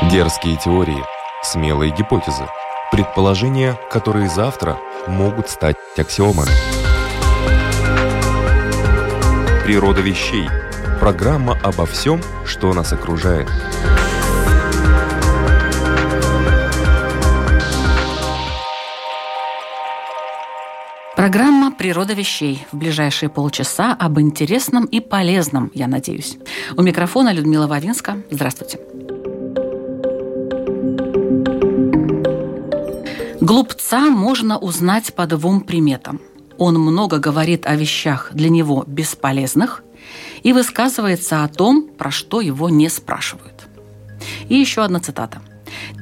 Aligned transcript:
Дерзкие 0.00 0.56
теории, 0.56 1.04
смелые 1.42 1.94
гипотезы, 1.94 2.48
предположения, 2.90 3.78
которые 3.90 4.28
завтра 4.28 4.78
могут 5.06 5.50
стать 5.50 5.76
аксиомами. 5.98 6.48
Природа 9.64 10.00
вещей. 10.00 10.48
Программа 10.98 11.58
обо 11.62 11.84
всем, 11.84 12.22
что 12.46 12.72
нас 12.72 12.92
окружает. 12.94 13.48
Программа 21.14 21.70
«Природа 21.70 22.14
вещей» 22.14 22.66
в 22.72 22.78
ближайшие 22.78 23.28
полчаса 23.28 23.92
об 23.92 24.18
интересном 24.18 24.86
и 24.86 25.00
полезном, 25.00 25.70
я 25.74 25.86
надеюсь. 25.86 26.38
У 26.76 26.82
микрофона 26.82 27.32
Людмила 27.32 27.66
Вавинска. 27.66 28.22
Здравствуйте. 28.30 28.80
Глупца 33.42 34.08
можно 34.08 34.56
узнать 34.56 35.14
по 35.14 35.26
двум 35.26 35.62
приметам. 35.62 36.20
Он 36.58 36.76
много 36.78 37.18
говорит 37.18 37.66
о 37.66 37.74
вещах 37.74 38.30
для 38.32 38.48
него 38.48 38.84
бесполезных 38.86 39.82
и 40.44 40.52
высказывается 40.52 41.42
о 41.42 41.48
том, 41.48 41.88
про 41.88 42.12
что 42.12 42.40
его 42.40 42.68
не 42.68 42.88
спрашивают. 42.88 43.66
И 44.48 44.54
еще 44.54 44.84
одна 44.84 45.00
цитата. 45.00 45.42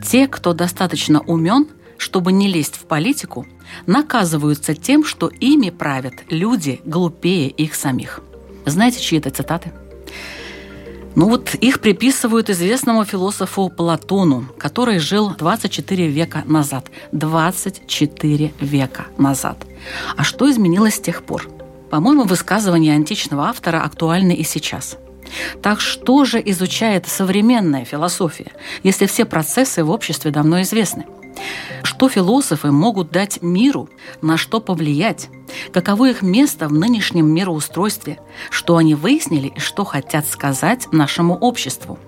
«Те, 0.07 0.29
кто 0.29 0.53
достаточно 0.53 1.23
умен, 1.23 1.67
чтобы 1.97 2.31
не 2.31 2.47
лезть 2.47 2.77
в 2.77 2.85
политику, 2.85 3.47
наказываются 3.87 4.75
тем, 4.75 5.03
что 5.03 5.29
ими 5.29 5.71
правят 5.71 6.13
люди 6.29 6.83
глупее 6.85 7.49
их 7.49 7.75
самих». 7.75 8.21
Знаете, 8.67 9.01
чьи 9.01 9.19
это 9.19 9.31
цитаты? 9.31 9.73
Ну 11.17 11.29
вот 11.29 11.55
их 11.55 11.81
приписывают 11.81 12.51
известному 12.51 13.05
философу 13.05 13.69
Платону, 13.69 14.47
который 14.59 14.99
жил 14.99 15.31
24 15.37 16.09
века 16.09 16.43
назад. 16.47 16.87
24 17.13 18.53
века 18.61 19.07
назад. 19.19 19.67
А 20.17 20.23
что 20.23 20.51
изменилось 20.51 20.95
с 20.95 21.01
тех 21.01 21.25
пор? 21.25 21.49
По-моему, 21.91 22.23
высказывания 22.23 22.95
античного 22.95 23.49
автора 23.49 23.83
актуальны 23.83 24.33
и 24.33 24.45
сейчас. 24.45 24.97
Так 25.63 25.81
что 25.81 26.25
же 26.25 26.41
изучает 26.45 27.09
современная 27.09 27.85
философия, 27.85 28.53
если 28.83 29.07
все 29.07 29.25
процессы 29.25 29.83
в 29.83 29.91
обществе 29.91 30.31
давно 30.31 30.63
известны? 30.63 31.07
Что 31.83 32.09
философы 32.09 32.71
могут 32.71 33.11
дать 33.11 33.43
миру, 33.43 33.89
на 34.23 34.37
что 34.37 34.61
повлиять? 34.61 35.29
Каково 35.73 36.11
их 36.11 36.23
место 36.23 36.69
в 36.69 36.73
нынешнем 36.73 37.27
мироустройстве? 37.33 38.19
Что 38.51 38.77
они 38.77 38.95
выяснили 38.95 39.49
и 39.49 39.61
что 39.61 39.85
хотят 39.85 40.27
сказать 40.27 40.93
нашему 40.93 41.37
обществу? 41.37 41.99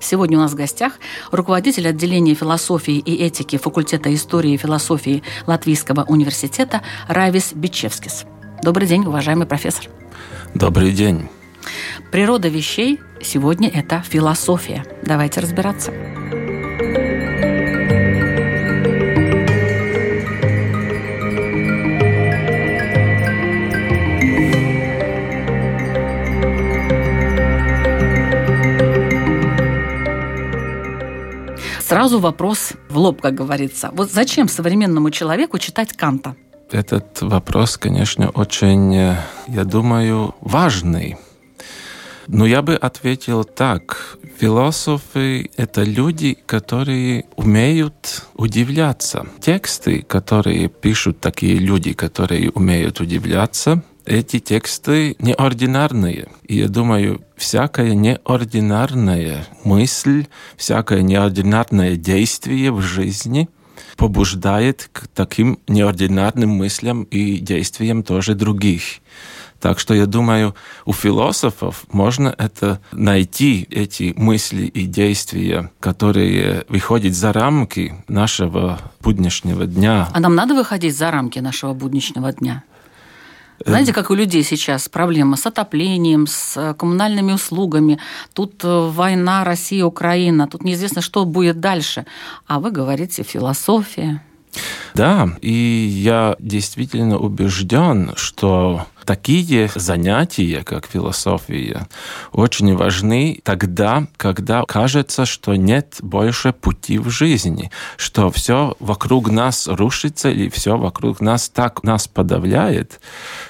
Сегодня 0.00 0.38
у 0.38 0.40
нас 0.40 0.52
в 0.52 0.56
гостях 0.56 0.94
руководитель 1.30 1.88
отделения 1.88 2.34
философии 2.34 2.98
и 2.98 3.14
этики 3.14 3.56
факультета 3.56 4.12
истории 4.14 4.52
и 4.52 4.56
философии 4.56 5.22
Латвийского 5.46 6.04
университета 6.04 6.82
Равис 7.08 7.52
Бичевскис. 7.54 8.24
Добрый 8.62 8.86
день, 8.86 9.04
уважаемый 9.04 9.46
профессор. 9.46 9.86
Добрый 10.54 10.92
день. 10.92 11.28
Природа 12.10 12.48
вещей 12.48 13.00
сегодня– 13.22 13.68
это 13.74 14.02
философия. 14.02 14.84
Давайте 15.04 15.40
разбираться. 15.40 15.92
Сразу 31.86 32.18
вопрос 32.18 32.72
в 32.88 32.98
лоб, 32.98 33.20
как 33.20 33.34
говорится. 33.34 33.90
Вот 33.92 34.10
зачем 34.10 34.48
современному 34.48 35.12
человеку 35.12 35.58
читать 35.58 35.92
Канта? 35.92 36.34
Этот 36.72 37.22
вопрос, 37.22 37.76
конечно, 37.76 38.30
очень, 38.30 38.92
э, 38.92 39.16
я 39.46 39.62
думаю, 39.62 40.34
важный. 40.40 41.16
Но 42.26 42.44
я 42.44 42.62
бы 42.62 42.74
ответил 42.74 43.44
так. 43.44 44.18
Философы— 44.40 45.48
это 45.56 45.84
люди, 45.84 46.36
которые 46.44 47.26
умеют 47.36 48.24
удивляться. 48.34 49.24
Тексты, 49.40 50.02
которые 50.02 50.68
пишут 50.68 51.20
такие 51.20 51.58
люди, 51.58 51.92
которые 51.92 52.50
умеют 52.50 52.98
удивляться, 52.98 53.84
эти 54.06 54.38
тексты 54.38 55.16
неординарные. 55.18 56.28
И 56.46 56.56
я 56.56 56.68
думаю, 56.68 57.22
всякая 57.36 57.94
неординарная 57.94 59.46
мысль, 59.64 60.26
всякое 60.56 61.02
неординарное 61.02 61.96
действие 61.96 62.72
в 62.72 62.80
жизни 62.80 63.48
побуждает 63.96 64.88
к 64.92 65.08
таким 65.08 65.58
неординарным 65.66 66.50
мыслям 66.50 67.04
и 67.04 67.38
действиям 67.38 68.02
тоже 68.02 68.34
других. 68.34 69.00
Так 69.60 69.78
что 69.78 69.94
я 69.94 70.06
думаю, 70.06 70.54
у 70.84 70.92
философов 70.92 71.86
можно 71.90 72.34
это 72.36 72.80
найти, 72.92 73.66
эти 73.70 74.12
мысли 74.16 74.66
и 74.66 74.84
действия, 74.84 75.70
которые 75.80 76.64
выходят 76.68 77.14
за 77.14 77.32
рамки 77.32 77.94
нашего 78.06 78.78
будничного 79.00 79.66
дня. 79.66 80.08
А 80.12 80.20
нам 80.20 80.34
надо 80.34 80.54
выходить 80.54 80.96
за 80.96 81.10
рамки 81.10 81.38
нашего 81.38 81.72
будничного 81.72 82.32
дня? 82.32 82.64
Знаете, 83.64 83.92
как 83.92 84.10
у 84.10 84.14
людей 84.14 84.42
сейчас 84.42 84.88
проблема 84.88 85.36
с 85.36 85.46
отоплением, 85.46 86.26
с 86.26 86.56
э, 86.56 86.74
коммунальными 86.74 87.32
услугами. 87.32 87.98
Тут 88.34 88.62
э, 88.64 88.90
война 88.90 89.44
Россия-Украина, 89.44 90.46
тут 90.46 90.62
неизвестно, 90.62 91.00
что 91.00 91.24
будет 91.24 91.60
дальше. 91.60 92.06
А 92.46 92.60
вы 92.60 92.70
говорите 92.70 93.22
философия. 93.22 94.22
Да, 94.94 95.28
и 95.40 95.52
я 95.52 96.36
действительно 96.38 97.18
убежден, 97.18 98.12
что 98.16 98.86
такие 99.06 99.70
занятия, 99.74 100.62
как 100.64 100.86
философия, 100.86 101.86
очень 102.32 102.76
важны 102.76 103.40
тогда, 103.42 104.06
когда 104.16 104.64
кажется, 104.66 105.24
что 105.24 105.54
нет 105.54 105.96
больше 106.02 106.52
пути 106.52 106.98
в 106.98 107.08
жизни, 107.08 107.70
что 107.96 108.30
все 108.30 108.76
вокруг 108.80 109.30
нас 109.30 109.68
рушится 109.68 110.28
или 110.28 110.48
все 110.48 110.76
вокруг 110.76 111.20
нас 111.20 111.48
так 111.48 111.84
нас 111.84 112.08
подавляет, 112.08 113.00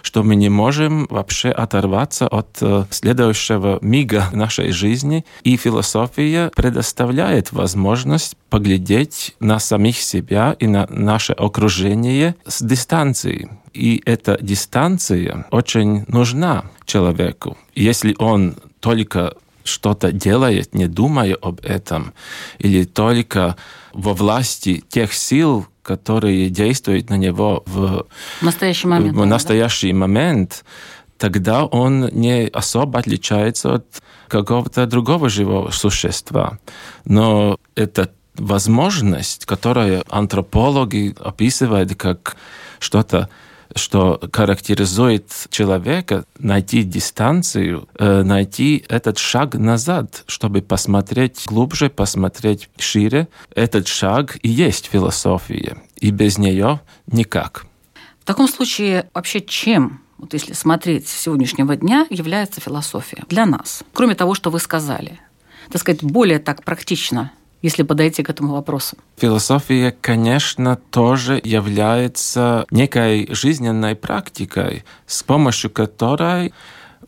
что 0.03 0.22
мы 0.22 0.37
не 0.37 0.49
можем 0.49 1.06
вообще 1.11 1.50
оторваться 1.50 2.28
от 2.28 2.59
э, 2.61 2.84
следующего 2.91 3.78
мига 3.81 4.28
нашей 4.33 4.71
жизни. 4.72 5.25
И 5.43 5.56
философия 5.56 6.50
предоставляет 6.55 7.53
возможность 7.53 8.37
поглядеть 8.50 9.34
на 9.41 9.59
самих 9.59 9.97
себя 9.97 10.55
и 10.59 10.66
на 10.66 10.87
наше 10.91 11.33
окружение 11.33 12.34
с 12.47 12.62
дистанции. 12.62 13.49
И 13.77 14.03
эта 14.07 14.39
дистанция 14.41 15.47
очень 15.51 16.05
нужна 16.09 16.65
человеку. 16.87 17.59
Если 17.75 18.17
он 18.19 18.57
только 18.81 19.35
что-то 19.65 20.13
делает, 20.13 20.75
не 20.75 20.87
думая 20.87 21.35
об 21.35 21.61
этом, 21.63 22.15
или 22.59 22.85
только 22.85 23.57
во 23.93 24.15
власти 24.15 24.83
тех 24.89 25.13
сил, 25.13 25.67
которые 25.83 26.49
действуют 26.49 27.11
на 27.11 27.17
него 27.17 27.63
в 27.67 28.07
настоящий 28.41 28.89
момент, 28.89 29.17
в 29.17 29.27
настоящий 29.27 29.93
да? 29.93 29.99
момент 29.99 30.65
тогда 31.19 31.65
он 31.65 32.09
не 32.13 32.47
особо 32.47 32.99
отличается 32.99 33.75
от 33.75 34.03
какого-то 34.29 34.87
другого 34.87 35.29
живого 35.29 35.71
существа. 35.71 36.59
Но 37.05 37.59
это 37.75 38.11
возможность, 38.35 39.47
которую 39.47 40.03
антропологи 40.09 41.15
описывают 41.19 41.95
как 41.95 42.37
что-то 42.79 43.29
что 43.75 44.21
характеризует 44.32 45.31
человека, 45.50 46.25
найти 46.38 46.82
дистанцию, 46.82 47.88
э, 47.99 48.22
найти 48.22 48.84
этот 48.88 49.19
шаг 49.19 49.54
назад, 49.54 50.25
чтобы 50.27 50.62
посмотреть 50.62 51.44
глубже, 51.47 51.91
посмотреть 51.91 52.68
шире. 52.78 53.28
Этот 53.54 53.89
шаг 53.89 54.39
и 54.42 54.48
есть 54.48 54.86
философия, 54.86 55.78
и 55.97 56.10
без 56.10 56.39
нее 56.39 56.80
никак. 57.07 57.66
В 58.21 58.24
таком 58.24 58.48
случае 58.48 59.09
вообще 59.15 59.41
чем 59.41 60.01
вот 60.19 60.33
если 60.33 60.54
смотреть 60.54 61.09
с 61.09 61.21
сегодняшнего 61.21 61.77
дня, 61.77 62.07
является 62.09 62.60
философия 62.60 63.24
для 63.28 63.45
нас? 63.45 63.83
Кроме 63.92 64.15
того, 64.15 64.34
что 64.34 64.51
вы 64.51 64.60
сказали, 64.60 65.21
так 65.71 65.80
сказать, 65.80 66.03
более 66.03 66.39
так 66.39 66.65
практично 66.65 67.33
если 67.63 67.83
подойти 67.83 68.23
к 68.23 68.31
этому 68.31 68.53
вопросу? 68.53 68.97
Философия, 69.17 69.97
конечно, 70.01 70.77
тоже 70.91 71.41
является 71.43 72.67
некой 72.71 73.29
жизненной 73.31 73.95
практикой, 73.95 74.85
с 75.07 75.23
помощью 75.23 75.71
которой 75.71 76.53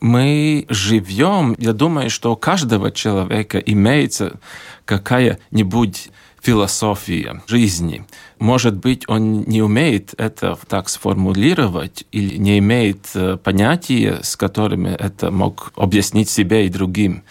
мы 0.01 0.67
живем. 0.69 1.55
Я 1.59 1.73
думаю, 1.73 2.11
что 2.11 2.33
у 2.33 2.37
каждого 2.37 2.91
человека 2.91 3.59
имеется 3.59 4.39
какая-нибудь 4.85 6.11
философия 6.41 7.43
жизни. 7.47 8.05
Может 8.39 8.77
быть, 8.77 9.09
он 9.09 9.43
не 9.43 9.61
умеет 9.61 10.15
это 10.19 10.57
так 10.69 10.89
сформулировать 10.89 12.05
или 12.13 12.37
не 12.37 12.59
имеет 12.59 13.07
э, 13.15 13.37
понятия, 13.37 14.21
с 14.23 14.37
которыми 14.37 14.91
это 14.91 15.31
мог 15.31 15.73
объяснить 15.77 16.31
себе 16.31 16.67
и 16.67 16.69
другим. 16.69 17.23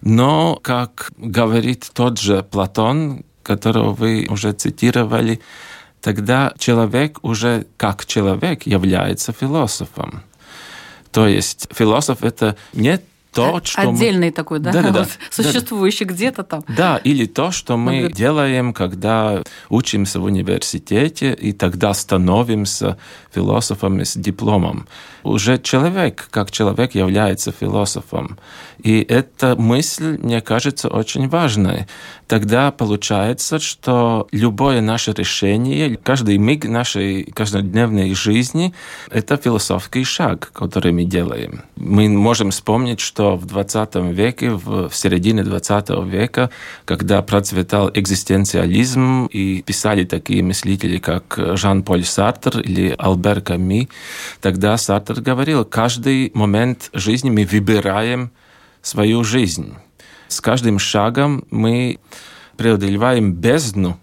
Но, 0.00 0.58
как 0.62 1.12
говорит 1.16 1.90
тот 1.92 2.18
же 2.18 2.42
Платон, 2.42 3.24
которого 3.42 3.92
вы 3.92 4.26
уже 4.28 4.52
цитировали, 4.52 5.40
тогда 6.00 6.52
человек 6.58 7.18
уже 7.22 7.66
как 7.76 8.06
человек 8.06 8.66
является 8.66 9.32
философом. 9.32 10.22
То 11.12 11.26
есть 11.26 11.68
философ 11.72 12.22
это 12.22 12.56
не 12.72 13.00
то, 13.36 13.60
что 13.64 13.80
отдельный 13.82 14.28
мы... 14.28 14.32
такой, 14.32 14.58
да, 14.58 14.72
да, 14.72 14.82
да, 14.82 14.90
да. 14.90 14.98
Вот, 15.00 15.08
существующий 15.30 16.04
да, 16.04 16.14
где-то 16.14 16.42
там. 16.42 16.64
Да, 16.68 16.96
или 16.98 17.26
то, 17.26 17.50
что 17.50 17.76
мы 17.76 18.02
Могу... 18.02 18.14
делаем, 18.14 18.72
когда 18.72 19.42
учимся 19.68 20.20
в 20.20 20.24
университете, 20.24 21.32
и 21.32 21.52
тогда 21.52 21.94
становимся 21.94 22.98
философами 23.34 24.04
с 24.04 24.16
дипломом. 24.16 24.86
Уже 25.22 25.58
человек, 25.58 26.28
как 26.30 26.50
человек, 26.50 26.94
является 26.94 27.52
философом. 27.52 28.38
И 28.82 29.00
эта 29.00 29.56
мысль, 29.56 30.18
мне 30.22 30.40
кажется, 30.40 30.88
очень 30.88 31.28
важной. 31.28 31.86
Тогда 32.28 32.70
получается, 32.70 33.58
что 33.58 34.28
любое 34.32 34.80
наше 34.80 35.12
решение, 35.12 35.96
каждый 35.96 36.38
миг 36.38 36.64
нашей 36.64 37.24
каждодневной 37.24 38.14
жизни– 38.14 38.72
это 39.10 39.36
философский 39.36 40.04
шаг, 40.04 40.50
который 40.52 40.92
мы 40.92 41.04
делаем. 41.04 41.62
Мы 41.76 42.08
можем 42.08 42.50
вспомнить, 42.50 43.00
что 43.00 43.25
в 43.34 43.46
20 43.46 43.96
веке, 44.12 44.50
в 44.50 44.90
середине 44.92 45.42
20 45.42 45.90
века, 46.04 46.50
когда 46.84 47.20
процветал 47.22 47.90
экзистенциализм 47.92 49.26
и 49.26 49.62
писали 49.62 50.04
такие 50.04 50.44
мыслители, 50.44 50.98
как 50.98 51.36
Жан-Поль 51.36 52.04
Сартер 52.04 52.60
или 52.60 52.94
Альбер 52.96 53.40
Ками, 53.40 53.88
тогда 54.40 54.76
Сартер 54.76 55.20
говорил, 55.20 55.64
каждый 55.64 56.30
момент 56.34 56.90
жизни 56.92 57.30
мы 57.30 57.44
выбираем– 57.44 58.30
свою 58.86 59.24
жизнь. 59.24 59.74
С 60.28 60.40
каждым 60.40 60.78
шагом 60.78 61.44
мы 61.50 61.98
преодолеваем 62.56 63.32
бездну, 63.32 63.98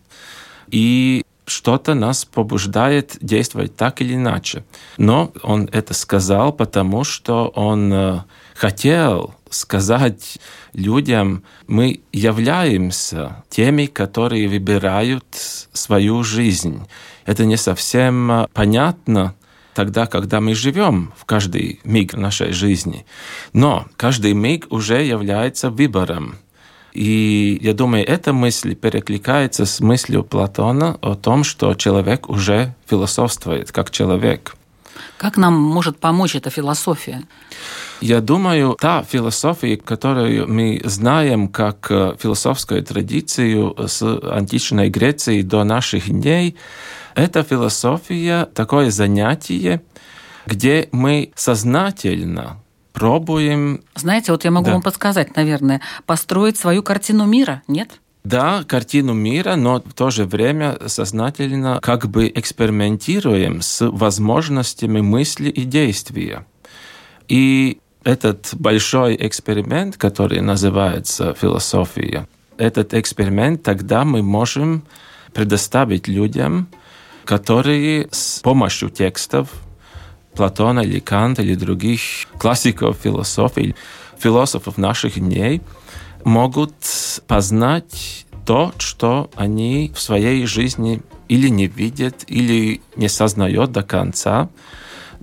и 0.67 1.23
что-то 1.45 1.93
нас 1.93 2.25
побуждает 2.25 3.17
действовать 3.21 3.75
так 3.75 4.01
или 4.01 4.15
иначе. 4.15 4.63
Но 4.97 5.31
он 5.41 5.69
это 5.71 5.93
сказал, 5.93 6.53
потому 6.53 7.03
что 7.03 7.47
он 7.47 7.93
э, 7.93 8.23
хотел 8.55 9.35
сказать 9.50 10.39
людям, 10.73 11.44
мы 11.67 12.01
являемся 12.11 13.44
теми, 13.50 13.85
которые 13.85 14.47
выбирают 14.47 15.25
свою 15.73 16.23
жизнь. 16.23 16.88
Это 17.25 17.45
не 17.45 17.57
совсем 17.57 18.47
понятно, 18.53 19.35
тогда, 19.73 20.05
когда 20.05 20.39
мы 20.41 20.55
живем 20.55 21.13
в 21.17 21.25
каждый 21.25 21.79
миг 21.83 22.13
нашей 22.13 22.51
жизни. 22.51 23.05
Но 23.53 23.88
каждый 23.97 24.33
миг 24.33 24.67
уже 24.69 25.03
является 25.03 25.69
выбором. 25.69 26.38
И 26.94 27.57
я 27.61 27.73
думаю, 27.73 28.07
эта 28.07 28.33
мысль 28.33 28.75
перекликается 28.75 29.65
с 29.65 29.79
мыслью 29.79 30.23
Платона 30.23 30.97
о 31.01 31.15
том, 31.15 31.44
что 31.44 31.73
человек 31.73 32.29
уже 32.29 32.75
философствует 32.85 33.71
как 33.71 33.89
человек. 33.89 34.55
Как 35.17 35.37
нам 35.37 35.53
может 35.53 35.99
помочь 35.99 36.35
эта 36.35 36.49
философия? 36.49 37.23
Я 38.01 38.19
думаю, 38.19 38.75
та 38.79 39.03
философия, 39.03 39.77
которую 39.77 40.47
мы 40.47 40.81
знаем 40.83 41.47
как 41.47 41.89
э, 41.89 42.15
философскую 42.19 42.83
традицию 42.83 43.75
с 43.87 44.01
античной 44.01 44.89
Греции 44.89 45.41
до 45.41 45.63
наших 45.63 46.09
дней, 46.09 46.57
это 47.15 47.43
философия, 47.43 48.45
такое 48.53 48.91
занятие, 48.91 49.81
где 50.45 50.89
мы 50.91 51.31
сознательно 51.35 52.59
пробуем... 52.91 53.83
Знаете, 53.95 54.31
вот 54.31 54.43
я 54.43 54.51
могу 54.51 54.67
да. 54.67 54.73
вам 54.73 54.81
подсказать, 54.81 55.35
наверное, 55.35 55.81
построить 56.05 56.57
свою 56.57 56.83
картину 56.83 57.25
мира, 57.25 57.61
нет? 57.67 57.89
Да, 58.23 58.63
картину 58.63 59.13
мира, 59.13 59.55
но 59.55 59.81
в 59.81 59.93
то 59.93 60.09
же 60.09 60.25
время 60.25 60.77
сознательно 60.87 61.79
как 61.81 62.07
бы 62.09 62.31
экспериментируем 62.33 63.61
с 63.61 63.85
возможностями 63.85 65.01
мысли 65.01 65.49
и 65.49 65.63
действия. 65.65 66.45
И 67.27 67.79
этот 68.03 68.49
большой 68.53 69.17
эксперимент, 69.19 69.97
который 69.97 70.41
называется 70.41 71.33
философия, 71.33 72.27
этот 72.57 72.93
эксперимент 72.93 73.63
тогда 73.63 74.05
мы 74.05 74.21
можем 74.21 74.83
предоставить 75.33 76.07
людям 76.07 76.69
которые 77.25 78.07
с 78.11 78.39
помощью 78.39 78.89
текстов 78.89 79.49
Платона 80.35 80.81
или 80.81 80.99
Канта 80.99 81.41
или 81.41 81.55
других 81.55 82.01
классиков 82.39 82.97
философии, 83.01 83.75
философов 84.17 84.77
наших 84.77 85.19
дней, 85.19 85.61
могут 86.23 86.73
познать 87.27 88.25
то, 88.45 88.73
что 88.77 89.29
они 89.35 89.91
в 89.95 90.01
своей 90.01 90.45
жизни 90.45 91.01
или 91.27 91.47
не 91.47 91.67
видят, 91.67 92.25
или 92.27 92.81
не 92.95 93.07
сознают 93.07 93.71
до 93.71 93.83
конца. 93.83 94.49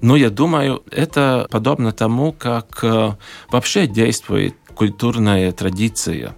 Но 0.01 0.17
я 0.17 0.31
думаю, 0.31 0.83
это 0.91 1.47
подобно 1.51 1.93
тому, 1.93 2.33
как 2.33 2.83
э, 2.83 3.13
вообще 3.51 3.87
действует 3.87 4.55
культурная 4.75 5.53
традиция. 5.53 6.35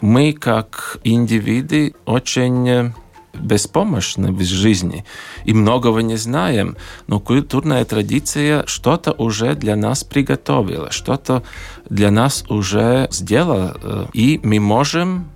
Мы, 0.00 0.32
как 0.32 0.98
индивиды, 1.04 1.94
очень 2.04 2.92
беспомощны 3.40 4.32
в 4.32 4.42
жизни 4.42 5.04
и 5.44 5.52
многого 5.52 6.00
не 6.00 6.16
знаем, 6.16 6.76
но 7.06 7.20
культурная 7.20 7.84
традиция 7.84 8.64
что-то 8.66 9.12
уже 9.12 9.54
для 9.54 9.76
нас 9.76 10.04
приготовила, 10.04 10.90
что-то 10.90 11.42
для 11.88 12.10
нас 12.10 12.44
уже 12.48 13.08
сделала, 13.10 13.76
э, 13.82 14.06
и 14.12 14.40
мы 14.42 14.60
можем 14.60 15.30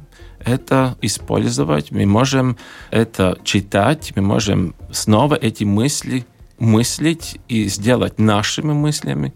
это 0.44 0.96
использовать, 1.02 1.90
мы 1.90 2.06
можем 2.06 2.56
это 2.90 3.38
читать, 3.44 4.12
мы 4.16 4.22
можем 4.22 4.74
снова 4.90 5.34
эти 5.34 5.64
мысли 5.64 6.24
мыслить 6.58 7.38
и 7.48 7.68
сделать 7.68 8.18
нашими 8.18 8.72
мыслями. 8.72 9.34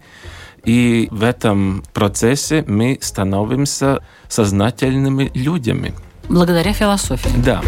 И 0.65 1.09
в 1.11 1.23
этом 1.23 1.83
процессе 1.93 2.65
мы 2.67 2.99
становимся 3.01 4.03
сознательными 4.29 5.31
людьми. 5.35 5.93
Благодаря 6.29 6.73
философии. 6.73 7.31
Да. 7.45 7.63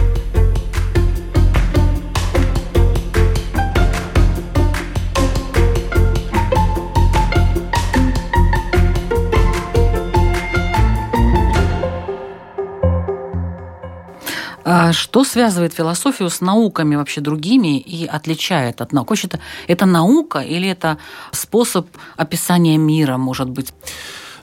Что 14.92 15.24
связывает 15.24 15.74
философию 15.74 16.28
с 16.28 16.40
науками 16.40 16.96
вообще 16.96 17.20
другими 17.20 17.78
и 17.78 18.06
отличает 18.06 18.80
от 18.80 18.92
наук? 18.92 19.12
Это, 19.12 19.38
это 19.68 19.86
наука 19.86 20.40
или 20.40 20.68
это 20.68 20.98
способ 21.32 21.86
описания 22.16 22.76
мира, 22.76 23.16
может 23.16 23.48
быть? 23.48 23.72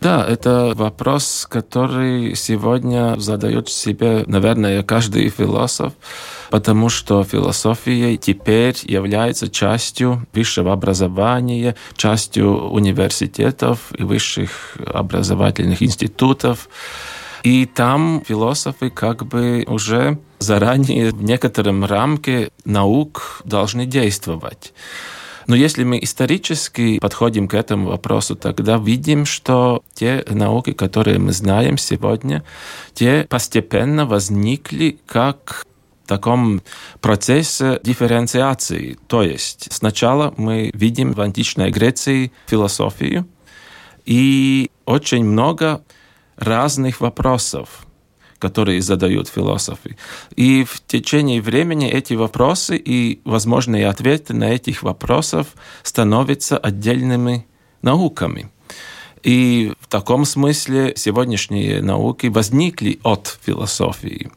Да, 0.03 0.25
это 0.27 0.73
вопрос, 0.75 1.47
который 1.49 2.35
сегодня 2.35 3.15
задает 3.19 3.69
себе, 3.69 4.25
наверное, 4.27 4.83
каждый 4.83 5.29
философ, 5.29 5.93
потому 6.49 6.89
что 6.89 7.23
философия 7.23 8.17
теперь 8.17 8.75
является 8.83 9.47
частью 9.47 10.27
высшего 10.33 10.73
образования, 10.73 11.77
частью 11.95 12.69
университетов 12.69 13.93
и 13.97 14.03
высших 14.03 14.75
образовательных 14.85 15.81
институтов. 15.81 16.67
И 17.43 17.65
там 17.65 18.23
философы 18.25 18.89
как 18.89 19.25
бы 19.25 19.65
уже 19.67 20.17
заранее 20.39 21.11
в 21.11 21.21
некотором 21.21 21.83
рамке 21.83 22.49
наук 22.63 23.41
должны 23.43 23.85
действовать. 23.85 24.73
Но 25.47 25.55
если 25.55 25.83
мы 25.83 25.99
исторически 26.01 26.99
подходим 26.99 27.49
к 27.49 27.53
этому 27.53 27.89
вопросу, 27.89 28.37
тогда 28.37 28.77
видим, 28.77 29.25
что 29.25 29.83
те 29.93 30.23
науки, 30.29 30.71
которые 30.71 31.19
мы 31.19 31.33
знаем 31.33 31.77
сегодня, 31.77 32.45
те 32.93 33.25
постепенно 33.29 34.05
возникли 34.05 34.99
как 35.05 35.65
в 36.05 36.07
таком 36.07 36.61
процессе 37.01 37.79
дифференциации. 37.83 38.97
То 39.07 39.21
есть 39.21 39.67
сначала 39.71 40.33
мы 40.37 40.71
видим 40.73 41.11
в 41.11 41.19
античной 41.19 41.71
Греции 41.71 42.31
философию, 42.47 43.27
и 44.05 44.69
очень 44.85 45.25
много 45.25 45.81
разных 46.43 47.01
вопросов, 47.01 47.85
которые 48.39 48.81
задают 48.81 49.27
философы. 49.29 49.97
И 50.35 50.63
в 50.63 50.81
течение 50.85 51.41
времени 51.41 51.89
эти 51.89 52.13
вопросы 52.13 52.77
и 52.77 53.21
возможные 53.25 53.87
ответы 53.87 54.33
на 54.33 54.51
этих 54.53 54.83
вопросов 54.83 55.47
становятся 55.81 56.57
отдельными 56.57 57.45
науками. 57.81 58.51
И 59.23 59.71
в 59.79 59.87
таком 59.87 60.25
смысле 60.25 60.93
сегодняшние 60.97 61.81
науки 61.81 62.27
возникли 62.27 62.99
от 63.03 63.39
философии. 63.41 64.29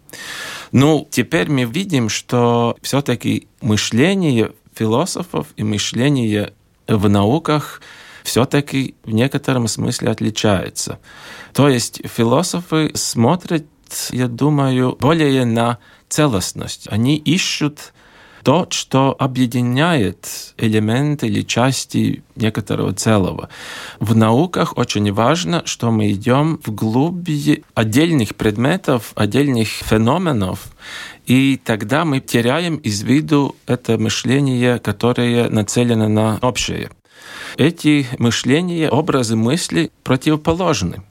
Ну, 0.70 1.06
теперь 1.10 1.50
мы 1.50 1.64
видим, 1.64 2.08
что 2.08 2.76
все-таки 2.82 3.48
мышление 3.60 4.52
философов 4.74 5.48
и 5.56 5.64
мышление 5.64 6.52
в 6.86 7.08
науках 7.08 7.80
все-таки 8.26 8.96
в 9.04 9.12
некотором 9.12 9.68
смысле 9.68 10.10
отличается. 10.10 10.98
То 11.52 11.68
есть 11.68 12.02
философы 12.04 12.90
смотрят, 12.94 13.66
я 14.10 14.26
думаю, 14.26 14.96
более 14.98 15.44
на 15.44 15.78
целостность. 16.08 16.88
Они 16.90 17.16
ищут 17.16 17.92
то, 18.42 18.66
что 18.70 19.14
объединяет 19.16 20.54
элементы 20.56 21.28
или 21.28 21.42
части 21.42 22.24
некоторого 22.34 22.92
целого. 22.92 23.48
В 24.00 24.16
науках 24.16 24.76
очень 24.76 25.12
важно, 25.12 25.62
что 25.64 25.90
мы 25.92 26.10
идем 26.10 26.60
вглубь 26.64 27.28
отдельных 27.74 28.34
предметов, 28.34 29.12
отдельных 29.14 29.68
феноменов, 29.68 30.66
и 31.26 31.60
тогда 31.64 32.04
мы 32.04 32.20
теряем 32.20 32.76
из 32.76 33.02
виду 33.02 33.54
это 33.66 33.98
мышление, 33.98 34.78
которое 34.80 35.48
нацелено 35.48 36.08
на 36.08 36.38
общее. 36.42 36.90
Эти 37.56 38.06
мышления, 38.18 38.90
образы 38.90 39.36
мысли 39.36 39.90
противоположны 40.02 41.02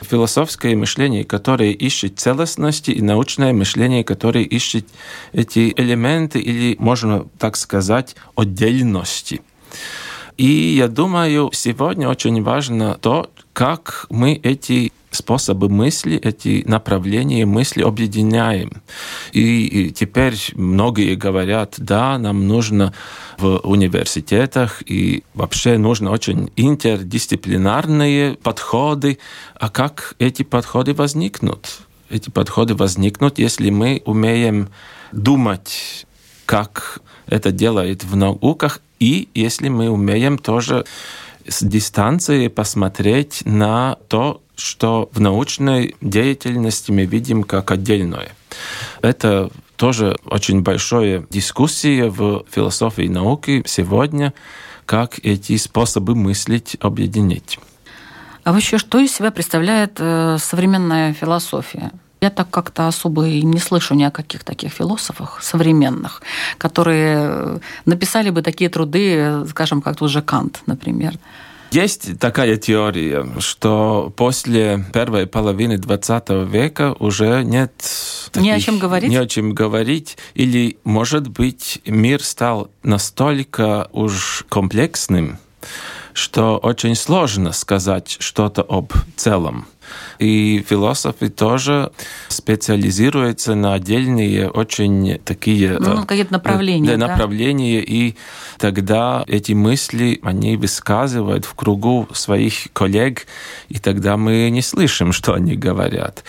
философское 0.00 0.76
мышление, 0.76 1.24
которое 1.24 1.72
ищет 1.72 2.18
целостности, 2.18 2.90
и 2.90 3.02
научное 3.02 3.52
мышление, 3.52 4.04
которое 4.04 4.44
ищет 4.44 4.86
эти 5.32 5.72
элементы 5.76 6.40
или, 6.40 6.76
можно 6.78 7.26
так 7.38 7.56
сказать, 7.56 8.16
отдельности. 8.36 9.40
И 10.36 10.74
я 10.76 10.88
думаю, 10.88 11.50
сегодня 11.52 12.08
очень 12.08 12.42
важно 12.42 12.98
то, 13.00 13.30
как 13.52 14.06
мы 14.10 14.34
эти 14.34 14.92
способы 15.14 15.68
мысли, 15.68 16.16
эти 16.16 16.64
направления 16.66 17.46
мысли 17.46 17.82
объединяем. 17.82 18.82
И 19.32 19.92
теперь 19.94 20.36
многие 20.54 21.14
говорят, 21.14 21.74
да, 21.78 22.18
нам 22.18 22.46
нужно 22.48 22.92
в 23.38 23.58
университетах 23.64 24.82
и 24.86 25.24
вообще 25.34 25.78
нужно 25.78 26.10
очень 26.10 26.50
интердисциплинарные 26.56 28.34
подходы. 28.34 29.18
А 29.54 29.68
как 29.68 30.14
эти 30.18 30.42
подходы 30.42 30.94
возникнут? 30.94 31.80
Эти 32.10 32.30
подходы 32.30 32.74
возникнут, 32.74 33.38
если 33.38 33.70
мы 33.70 34.02
умеем 34.04 34.68
думать, 35.12 36.06
как 36.46 37.00
это 37.26 37.50
делает 37.50 38.04
в 38.04 38.16
науках, 38.16 38.80
и 39.00 39.28
если 39.34 39.68
мы 39.68 39.90
умеем 39.90 40.38
тоже 40.38 40.84
с 41.46 41.64
дистанции 41.64 42.48
посмотреть 42.48 43.42
на 43.44 43.96
то, 44.08 44.42
что 44.56 45.08
в 45.12 45.20
научной 45.20 45.96
деятельности 46.00 46.90
мы 46.90 47.04
видим 47.04 47.42
как 47.42 47.70
отдельное. 47.70 48.34
Это 49.02 49.50
тоже 49.76 50.16
очень 50.26 50.62
большая 50.62 51.26
дискуссия 51.30 52.08
в 52.08 52.44
философии 52.50 53.08
науки 53.08 53.62
сегодня, 53.66 54.32
как 54.86 55.18
эти 55.22 55.56
способы 55.56 56.14
мыслить 56.14 56.76
объединить. 56.80 57.58
А 58.44 58.52
вообще, 58.52 58.78
что 58.78 58.98
из 58.98 59.12
себя 59.12 59.30
представляет 59.30 59.96
э, 59.98 60.36
современная 60.38 61.14
философия? 61.14 61.90
Я 62.24 62.30
так 62.30 62.48
как-то 62.48 62.88
особо 62.88 63.26
и 63.26 63.42
не 63.42 63.58
слышу 63.58 63.94
ни 63.94 64.02
о 64.02 64.10
каких 64.10 64.44
таких 64.44 64.72
философах 64.72 65.42
современных, 65.42 66.22
которые 66.56 67.18
э, 67.20 67.58
написали 67.84 68.30
бы 68.30 68.40
такие 68.40 68.70
труды, 68.70 69.44
скажем, 69.50 69.82
как 69.82 69.98
тот 69.98 70.10
же 70.10 70.22
Кант, 70.22 70.62
например. 70.64 71.18
Есть 71.70 72.18
такая 72.18 72.56
теория, 72.56 73.26
что 73.40 74.10
после 74.16 74.86
первой 74.94 75.26
половины 75.26 75.76
20 75.76 76.30
века 76.50 76.96
уже 76.98 77.44
нет... 77.44 77.72
Таких, 78.32 78.42
не 78.42 78.52
о 78.52 78.58
чем 78.58 78.78
говорить? 78.78 79.10
Не 79.10 79.16
о 79.16 79.26
чем 79.26 79.52
говорить. 79.52 80.16
Или, 80.32 80.78
может 80.84 81.28
быть, 81.28 81.82
мир 81.84 82.22
стал 82.22 82.70
настолько 82.82 83.90
уж 83.92 84.46
комплексным, 84.48 85.36
что 86.14 86.58
очень 86.58 86.94
сложно 86.94 87.52
сказать 87.52 88.16
что-то 88.20 88.62
об 88.62 88.92
целом. 89.16 89.66
И 90.18 90.64
философы 90.66 91.28
тоже 91.28 91.90
специализируются 92.28 93.54
на 93.54 93.74
отдельные 93.74 94.48
очень 94.48 95.18
такие... 95.24 95.76
Ну, 95.78 96.02
э, 96.02 96.06
какие-то 96.06 96.32
направления. 96.32 96.90
Да, 96.90 96.96
да, 96.96 97.08
направления. 97.08 97.80
И 97.80 98.16
тогда 98.58 99.24
эти 99.26 99.52
мысли, 99.52 100.20
они 100.22 100.56
высказывают 100.56 101.44
в 101.44 101.54
кругу 101.54 102.08
своих 102.14 102.68
коллег, 102.72 103.26
и 103.68 103.78
тогда 103.78 104.16
мы 104.16 104.48
не 104.50 104.62
слышим, 104.62 105.12
что 105.12 105.34
они 105.34 105.56
говорят. 105.56 106.24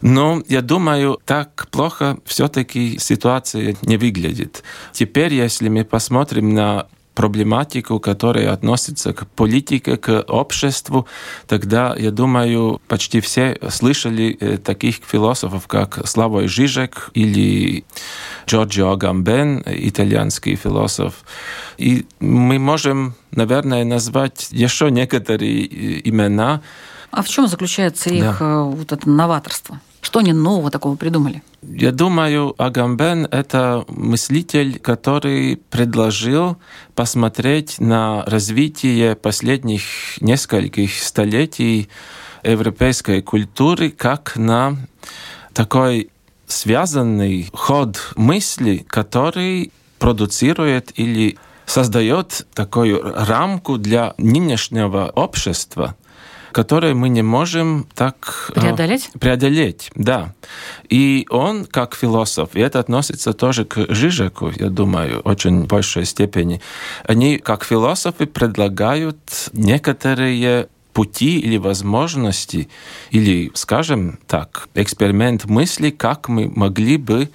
Но 0.00 0.42
я 0.48 0.62
думаю, 0.62 1.20
так 1.26 1.66
плохо 1.70 2.18
все-таки 2.24 2.98
ситуация 2.98 3.76
не 3.82 3.96
выглядит. 3.96 4.62
Теперь, 4.92 5.34
если 5.34 5.68
мы 5.68 5.84
посмотрим 5.84 6.54
на 6.54 6.86
проблематику, 7.14 8.00
которая 8.00 8.52
относится 8.52 9.12
к 9.12 9.26
политике, 9.26 9.96
к 9.96 10.24
обществу, 10.28 11.06
тогда, 11.46 11.94
я 11.96 12.10
думаю, 12.10 12.80
почти 12.88 13.20
все 13.20 13.58
слышали 13.70 14.36
э, 14.40 14.58
таких 14.58 14.96
философов, 15.06 15.66
как 15.66 16.06
Славой 16.06 16.48
Жижек 16.48 17.10
или 17.14 17.84
Джорджио 18.46 18.92
Агамбен, 18.92 19.62
итальянский 19.66 20.56
философ. 20.56 21.14
И 21.78 22.06
мы 22.20 22.58
можем, 22.58 23.14
наверное, 23.30 23.84
назвать 23.84 24.48
еще 24.50 24.90
некоторые 24.90 25.64
э, 25.64 26.00
имена. 26.04 26.60
А 27.10 27.22
в 27.22 27.28
чем 27.28 27.46
заключается 27.46 28.10
их 28.10 28.22
да. 28.22 28.36
Э, 28.40 28.62
вот 28.64 28.92
это 28.92 29.08
новаторство? 29.08 29.80
Что 30.04 30.18
они 30.18 30.34
нового 30.34 30.70
такого 30.70 30.96
придумали? 30.96 31.42
Я 31.62 31.90
думаю, 31.90 32.54
Агамбен— 32.58 33.26
это 33.30 33.86
мыслитель, 33.88 34.78
который 34.78 35.56
предложил 35.70 36.58
посмотреть 36.94 37.80
на 37.80 38.22
развитие 38.26 39.16
последних 39.16 39.82
нескольких 40.20 40.92
столетий 41.02 41.88
европейской 42.42 43.22
культуры 43.22 43.88
как 43.88 44.36
на 44.36 44.76
такой 45.54 46.10
связанный 46.46 47.48
ход 47.54 48.12
мысли, 48.14 48.84
который 48.86 49.72
продуцирует 49.98 50.92
или 50.98 51.38
создает 51.64 52.46
такую 52.52 53.00
рамку 53.02 53.78
для 53.78 54.12
нынешнего 54.18 55.10
общества, 55.14 55.96
которые 56.54 56.94
мы 56.94 57.08
не 57.08 57.22
можем 57.22 57.86
так 57.94 58.50
э, 58.54 58.60
преодолеть. 58.60 59.10
Преодолеть, 59.18 59.90
да. 59.96 60.32
И 60.88 61.26
он, 61.28 61.64
как 61.64 61.96
философ, 61.96 62.50
и 62.54 62.60
это 62.60 62.78
относится 62.78 63.32
тоже 63.32 63.64
к 63.64 63.92
Жижеку, 63.92 64.52
я 64.56 64.70
думаю, 64.70 65.20
очень 65.24 65.64
большой 65.64 66.04
степени, 66.06 66.60
они, 67.08 67.38
как 67.38 67.64
философы, 67.64 68.26
предлагают 68.26 69.18
некоторые 69.52 70.68
пути 70.92 71.40
или 71.40 71.56
возможности, 71.56 72.68
или, 73.10 73.50
скажем 73.54 74.18
так, 74.28 74.68
эксперимент 74.74 75.46
мысли, 75.46 75.90
как 75.90 76.28
мы 76.28 76.48
могли 76.54 76.98
бы 76.98 77.30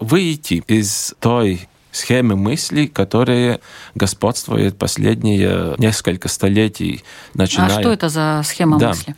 выйти 0.00 0.62
из 0.68 1.14
той 1.18 1.66
схемы 1.92 2.36
мысли, 2.36 2.86
которые 2.86 3.60
господствуют 3.94 4.78
последние 4.78 5.74
несколько 5.78 6.28
столетий. 6.28 7.04
Начиная... 7.34 7.76
А 7.76 7.80
что 7.80 7.92
это 7.92 8.08
за 8.08 8.42
схема 8.44 8.78
да. 8.78 8.88
мысли? 8.90 9.16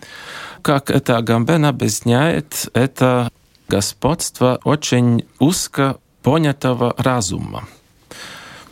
Как 0.62 0.91
это 0.91 1.17
Агамбен 1.17 1.64
объясняет, 1.64 2.69
это 2.73 3.31
господство 3.69 4.61
очень 4.64 5.25
узко 5.38 5.99
понятого 6.23 6.95
разума. 6.97 7.67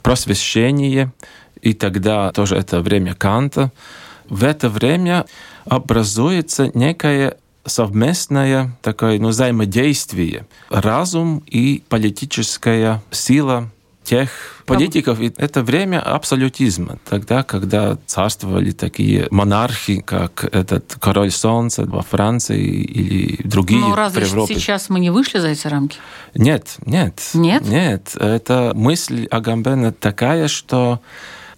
Просвещение, 0.02 1.12
и 1.60 1.74
тогда 1.74 2.30
тоже 2.32 2.56
это 2.56 2.80
время 2.80 3.14
Канта. 3.14 3.72
В 4.28 4.44
это 4.44 4.68
время 4.68 5.26
образуется 5.64 6.70
некое 6.74 7.36
совместное 7.66 8.76
такое 8.82 9.18
ну, 9.18 9.28
взаимодействие. 9.28 10.46
Разум 10.70 11.42
и 11.46 11.82
политическая 11.88 13.02
сила 13.10 13.70
тех 14.04 14.30
политиков. 14.66 15.20
И 15.20 15.32
это 15.36 15.62
время 15.62 16.00
абсолютизма. 16.00 16.98
Тогда, 17.08 17.42
когда 17.42 17.98
царствовали 18.06 18.70
такие 18.70 19.26
монархи, 19.30 20.00
как 20.00 20.44
этот 20.52 20.96
король 21.00 21.30
солнца 21.30 21.84
во 21.84 22.02
Франции 22.02 22.82
или 22.82 23.40
другие 23.44 23.80
Ну, 23.80 23.94
разве 23.94 24.24
в 24.24 24.28
Европе. 24.28 24.54
сейчас 24.54 24.88
мы 24.88 25.00
не 25.00 25.10
вышли 25.10 25.38
за 25.38 25.48
эти 25.48 25.66
рамки? 25.66 25.98
Нет, 26.34 26.76
нет. 26.86 27.20
Нет? 27.34 27.62
Нет. 27.66 28.16
Это 28.16 28.72
мысль 28.74 29.26
Агамбена 29.30 29.92
такая, 29.92 30.48
что 30.48 31.00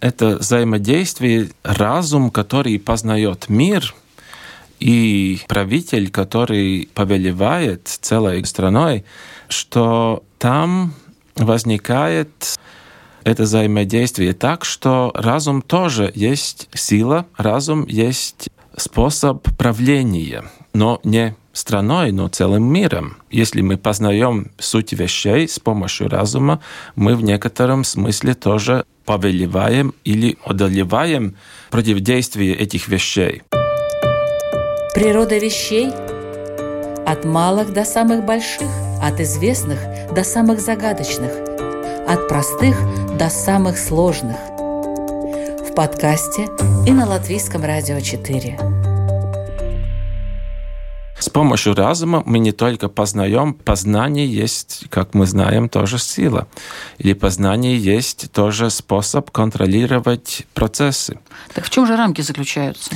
это 0.01 0.39
взаимодействие, 0.39 1.51
разум, 1.63 2.31
который 2.31 2.79
познает 2.79 3.49
мир, 3.49 3.95
и 4.81 5.41
правитель, 5.47 6.11
который 6.11 6.89
повелевает 6.93 7.87
целой 7.87 8.45
страной, 8.45 9.05
что 9.49 10.25
там 10.39 10.93
возникает 11.37 12.59
это 13.25 13.45
взаимодействие 13.45 14.33
так, 14.33 14.65
что 14.65 15.13
разум 15.15 15.63
тоже 15.63 16.11
есть 16.15 16.69
сила, 16.75 17.27
разум 17.37 17.87
есть 17.87 18.49
способ 18.77 19.43
правления, 19.57 20.45
но 20.73 21.01
не 21.05 21.37
страной, 21.53 22.13
но 22.13 22.29
целым 22.29 22.65
миром. 22.65 23.17
Если 23.31 23.61
мы 23.61 23.77
познаем 23.77 24.51
суть 24.59 24.93
вещей 24.93 25.47
с 25.47 25.59
помощью 25.59 26.09
разума, 26.09 26.61
мы 26.97 27.15
в 27.15 27.23
некотором 27.23 27.85
смысле 27.85 28.35
тоже 28.35 28.85
повелеваем 29.05 29.95
или 30.05 30.39
одолеваем 30.45 31.37
противодействие 31.71 32.55
этих 32.55 32.89
вещей. 32.89 33.43
Природа 34.95 35.39
вещей 35.39 35.91
от 37.07 37.25
малых 37.25 37.73
до 37.73 37.85
самых 37.85 38.25
больших, 38.25 38.69
от 39.03 39.21
известных 39.21 39.79
до 40.15 40.25
самых 40.25 40.61
загадочных, 40.61 41.33
от 42.09 42.29
простых 42.29 42.77
до 43.19 43.29
самых 43.29 43.79
сложных. 43.79 44.37
В 45.69 45.75
подкасте 45.75 46.49
и 46.87 46.93
на 46.93 47.07
Латвийском 47.07 47.65
радио 47.65 48.01
4. 48.01 48.59
С 51.19 51.29
помощью 51.29 51.75
разума 51.75 52.23
мы 52.27 52.41
не 52.41 52.51
только 52.51 52.89
познаем, 52.89 53.55
познание 53.55 54.27
есть, 54.27 54.87
как 54.91 55.15
мы 55.15 55.27
знаем, 55.27 55.69
тоже 55.69 55.99
сила. 55.99 56.49
Или 56.99 57.13
познание 57.13 57.79
есть 57.79 58.33
тоже 58.33 58.71
способ 58.71 59.31
контролировать 59.31 60.47
процессы. 60.53 61.21
Так 61.55 61.65
в 61.65 61.71
чем 61.71 61.87
же 61.87 61.95
рамки 61.95 62.21
заключаются? 62.23 62.91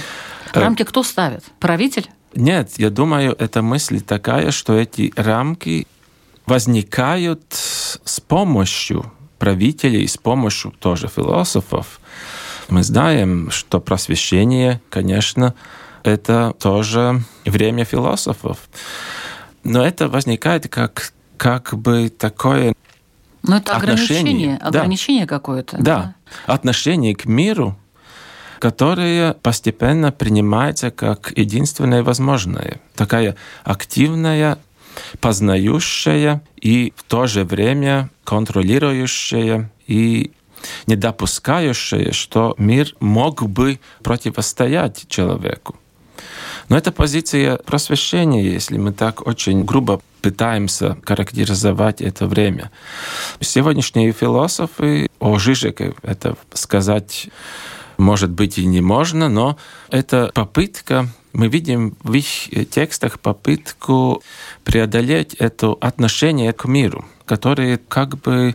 Э, 0.52 0.60
рамки 0.60 0.82
кто 0.82 1.04
ставит? 1.04 1.44
Правитель? 1.60 2.10
Нет, 2.36 2.72
я 2.76 2.90
думаю, 2.90 3.34
эта 3.38 3.62
мысль 3.62 4.00
такая, 4.00 4.50
что 4.50 4.74
эти 4.76 5.12
рамки 5.16 5.86
возникают 6.44 7.42
с 7.50 8.20
помощью 8.20 9.10
правителей, 9.38 10.06
с 10.06 10.16
помощью 10.16 10.70
тоже 10.72 11.08
философов. 11.08 12.00
Мы 12.68 12.82
знаем, 12.82 13.50
что 13.50 13.80
просвещение, 13.80 14.80
конечно, 14.90 15.54
это 16.02 16.54
тоже 16.60 17.22
время 17.44 17.84
философов. 17.84 18.68
Но 19.64 19.84
это 19.84 20.08
возникает 20.08 20.68
как, 20.68 21.12
как 21.36 21.74
бы 21.74 22.08
такое 22.08 22.74
но 23.42 23.58
это 23.58 23.76
ограничение, 23.76 24.56
ограничение 24.56 25.24
да. 25.24 25.28
какое-то. 25.36 25.76
Да. 25.76 25.82
да, 25.82 26.14
отношение 26.52 27.14
к 27.14 27.26
миру, 27.26 27.78
которое 28.58 29.34
постепенно 29.34 30.12
принимается 30.12 30.90
как 30.90 31.32
единственное 31.36 32.02
возможное. 32.02 32.80
Такая 32.94 33.36
активная, 33.64 34.58
познающая 35.20 36.42
и 36.60 36.92
в 36.96 37.02
то 37.04 37.26
же 37.26 37.44
время 37.44 38.10
контролирующая 38.24 39.70
и 39.86 40.32
не 40.86 40.96
допускающая, 40.96 42.12
что 42.12 42.54
мир 42.58 42.94
мог 43.00 43.42
бы 43.42 43.78
противостоять 44.02 45.06
человеку. 45.08 45.76
Но 46.68 46.76
это 46.76 46.90
позиция 46.90 47.58
просвещения, 47.58 48.42
если 48.42 48.76
мы 48.76 48.92
так 48.92 49.26
очень 49.26 49.64
грубо 49.64 50.00
пытаемся 50.20 50.96
характеризовать 51.04 52.00
это 52.00 52.26
время. 52.26 52.72
Сегодняшние 53.40 54.10
философы 54.12 55.08
о 55.20 55.38
Жижеке, 55.38 55.94
это 56.02 56.36
сказать 56.52 57.28
может 57.98 58.30
быть 58.30 58.58
и 58.58 58.66
не 58.66 58.80
можно, 58.80 59.28
но 59.28 59.56
это 59.90 60.30
попытка 60.34 61.08
мы 61.32 61.48
видим 61.48 61.96
в 62.02 62.14
их 62.14 62.70
текстах 62.70 63.20
попытку 63.20 64.22
преодолеть 64.64 65.34
это 65.34 65.76
отношение 65.80 66.54
к 66.54 66.64
миру, 66.64 67.04
которое 67.26 67.78
как 67.88 68.18
бы 68.18 68.54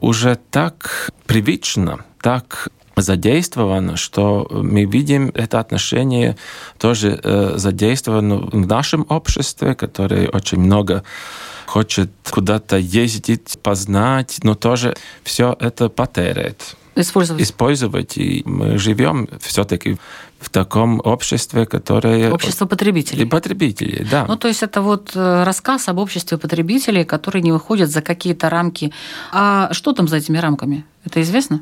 уже 0.00 0.38
так 0.50 1.10
привычно, 1.26 2.04
так 2.22 2.68
задействовано, 2.96 3.96
что 3.96 4.48
мы 4.50 4.84
видим 4.84 5.30
это 5.34 5.60
отношение 5.60 6.36
тоже 6.78 7.20
э, 7.22 7.52
задействовано 7.56 8.36
в 8.36 8.66
нашем 8.66 9.06
обществе, 9.08 9.74
которое 9.74 10.28
очень 10.28 10.58
много 10.58 11.04
хочет 11.66 12.10
куда-то 12.30 12.78
ездить, 12.78 13.58
познать, 13.62 14.38
но 14.42 14.54
тоже 14.54 14.96
все 15.22 15.56
это 15.60 15.88
потеряет. 15.88 16.76
Использовать. 16.96 17.42
Использовать. 17.42 18.18
И 18.18 18.42
мы 18.44 18.78
живем 18.78 19.28
все-таки 19.40 19.98
в 20.38 20.48
таком 20.48 21.00
обществе, 21.04 21.66
которое... 21.66 22.32
Общество 22.32 22.66
потребителей. 22.66 23.24
И 23.24 23.26
потребителей, 23.26 24.06
да. 24.10 24.24
Ну, 24.26 24.36
то 24.36 24.48
есть 24.48 24.62
это 24.62 24.82
вот 24.82 25.12
э, 25.14 25.44
рассказ 25.44 25.88
об 25.88 25.98
обществе 25.98 26.38
потребителей, 26.38 27.04
которые 27.04 27.42
не 27.42 27.52
выходят 27.52 27.90
за 27.90 28.02
какие-то 28.02 28.48
рамки. 28.48 28.92
А 29.32 29.72
что 29.72 29.92
там 29.92 30.08
за 30.08 30.16
этими 30.16 30.38
рамками? 30.38 30.84
Это 31.04 31.20
известно? 31.22 31.60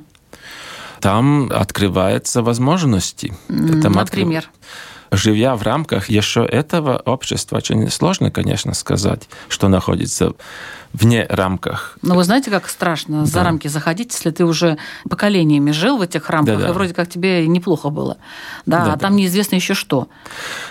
там 1.01 1.51
открываются 1.53 2.43
возможности. 2.43 3.33
Там 3.49 3.93
Например? 3.93 4.39
Открыв... 4.39 4.51
Живя 5.11 5.57
в 5.57 5.63
рамках 5.63 6.09
еще 6.09 6.45
этого 6.45 6.99
общества, 6.99 7.57
очень 7.57 7.91
сложно, 7.91 8.31
конечно, 8.31 8.75
сказать, 8.75 9.29
что 9.49 9.69
находится 9.69 10.35
вне 10.93 11.27
рамках. 11.29 11.99
Но 12.03 12.15
вы 12.15 12.25
знаете, 12.25 12.51
как 12.51 12.69
страшно 12.69 13.21
да. 13.21 13.27
за 13.27 13.43
рамки 13.43 13.69
заходить, 13.69 14.13
если 14.13 14.31
ты 14.31 14.45
уже 14.45 14.79
поколениями 15.09 15.71
жил 15.71 15.99
в 15.99 16.03
этих 16.03 16.29
рамках, 16.31 16.59
Да-да. 16.59 16.71
и 16.71 16.73
вроде 16.73 16.95
как 16.95 17.09
тебе 17.09 17.47
неплохо 17.47 17.91
было. 17.91 18.17
Да, 18.67 18.85
да 18.85 18.93
а 18.95 18.99
там 18.99 19.17
неизвестно 19.17 19.57
еще 19.57 19.75
что. 19.75 20.09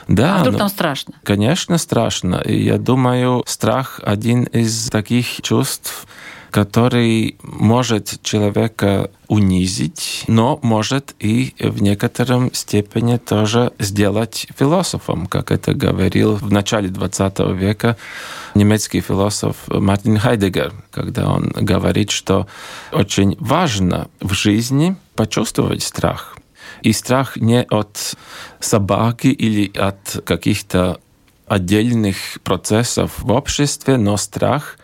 Да, 0.08 0.36
а 0.36 0.40
вдруг 0.40 0.54
ну, 0.54 0.60
там 0.60 0.70
страшно? 0.70 1.14
Конечно, 1.24 1.78
страшно. 1.78 2.36
И 2.36 2.64
я 2.64 2.78
думаю, 2.78 3.44
страх 3.46 4.00
один 4.04 4.44
из 4.44 4.90
таких 4.90 5.42
чувств, 5.42 6.08
который 6.52 7.38
может 7.42 8.22
человека 8.22 9.12
унизить, 9.28 10.24
но 10.28 10.60
может 10.62 11.16
и 11.20 11.54
в 11.60 11.82
некотором 11.82 12.54
степени 12.54 13.18
тоже 13.18 13.74
сделать 13.80 14.48
философом, 14.58 15.28
как 15.28 15.52
это 15.52 15.74
говорил 15.74 16.36
в 16.36 16.52
начале 16.52 16.90
XX 16.90 17.56
века 17.56 17.98
немецкий 18.56 19.02
философ 19.02 19.56
Мартин 19.68 20.18
Хайдегер, 20.18 20.74
когда 20.92 21.30
он 21.30 21.50
говорит, 21.50 22.12
что 22.12 22.48
очень 22.92 23.36
важно 23.40 24.08
в 24.20 24.34
жизни 24.34 24.96
почувствовать 25.16 25.84
страх. 25.84 26.38
И 26.82 26.94
страх 26.94 27.38
не 27.38 27.64
от 27.64 28.16
собаки 28.60 29.28
или 29.28 29.72
от 29.78 30.22
каких-то 30.26 31.00
отдельных 31.48 32.18
процессов 32.44 33.20
в 33.20 33.32
обществе, 33.32 33.98
но 33.98 34.18
страх 34.18 34.78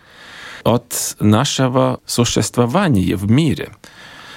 от 0.64 1.16
нашего 1.20 2.00
существования 2.06 3.16
в 3.16 3.30
мире. 3.30 3.70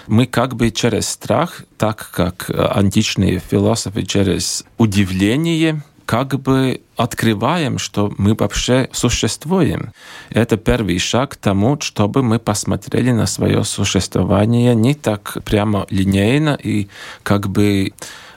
Мы 0.08 0.26
как 0.26 0.56
бы 0.56 0.72
через 0.72 1.10
страх, 1.10 1.64
так 1.78 2.10
как 2.12 2.50
античные 2.50 3.40
философы 3.40 4.04
через 4.04 4.64
удивление, 4.78 5.82
как 6.06 6.40
бы 6.40 6.80
открываем, 6.96 7.78
что 7.78 8.14
мы 8.18 8.34
вообще 8.34 8.88
существуем. 8.94 9.92
Это 10.30 10.56
первый 10.56 11.00
шаг 11.00 11.32
к 11.32 11.36
тому, 11.36 11.78
чтобы 11.82 12.24
мы 12.24 12.40
посмотрели 12.40 13.12
на 13.12 13.26
свое 13.26 13.66
существование 13.66 14.74
не 14.74 14.96
так 14.96 15.38
прямо 15.44 15.86
линейно 15.90 16.58
и 16.64 16.88
как 17.24 17.50
бы 17.50 17.92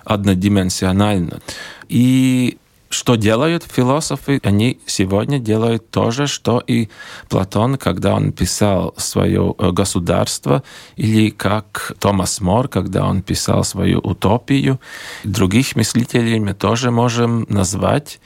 однодименsionально. 0.04 1.40
И 1.88 2.58
что 2.90 3.14
делают 3.14 3.62
философы? 3.62 4.40
Они 4.42 4.80
сегодня 4.84 5.38
делают 5.38 5.90
то 5.90 6.10
же, 6.10 6.26
что 6.26 6.58
и 6.58 6.88
Платон, 7.28 7.76
когда 7.76 8.14
он 8.14 8.32
писал 8.32 8.94
свое 8.96 9.54
э, 9.56 9.70
государство, 9.70 10.64
или 10.96 11.30
как 11.30 11.92
Томас 12.00 12.40
Мор, 12.40 12.66
когда 12.66 13.06
он 13.06 13.22
писал 13.22 13.62
свою 13.62 14.00
утопию. 14.00 14.80
Других 15.22 15.76
мыслителей 15.76 16.40
мы 16.40 16.52
тоже 16.52 16.90
можем 16.90 17.46
назвать. 17.48 18.20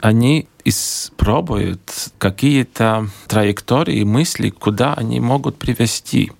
Они 0.00 0.46
испробуют 0.64 1.80
какие-то 2.18 3.08
траектории 3.26 4.04
мысли, 4.04 4.50
куда 4.50 4.94
они 4.94 5.18
могут 5.18 5.58
привести. 5.58 6.30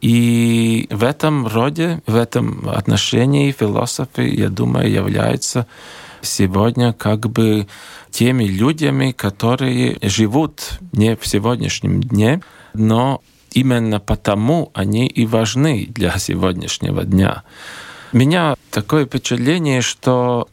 И 0.00 0.86
в 0.90 1.04
этом 1.04 1.46
роде, 1.46 2.02
в 2.06 2.16
этом 2.16 2.68
отношении 2.70 3.52
философы, 3.52 4.28
я 4.28 4.48
думаю, 4.48 4.90
являются 4.90 5.66
сегодня 6.24 6.92
как 6.92 7.30
бы 7.30 7.66
теми 8.10 8.44
людьми, 8.44 9.12
которые 9.12 9.98
живут 10.02 10.80
не 10.92 11.16
в 11.16 11.26
сегодняшнем 11.26 12.02
дне, 12.02 12.42
но 12.74 13.22
именно 13.52 14.00
потому 14.00 14.70
они 14.74 15.06
и 15.06 15.26
важны 15.26 15.86
для 15.88 16.18
сегодняшнего 16.18 17.04
дня. 17.04 17.44
У 18.12 18.16
меня 18.16 18.54
такое 18.70 19.06
впечатление, 19.06 19.80
что 19.80 20.48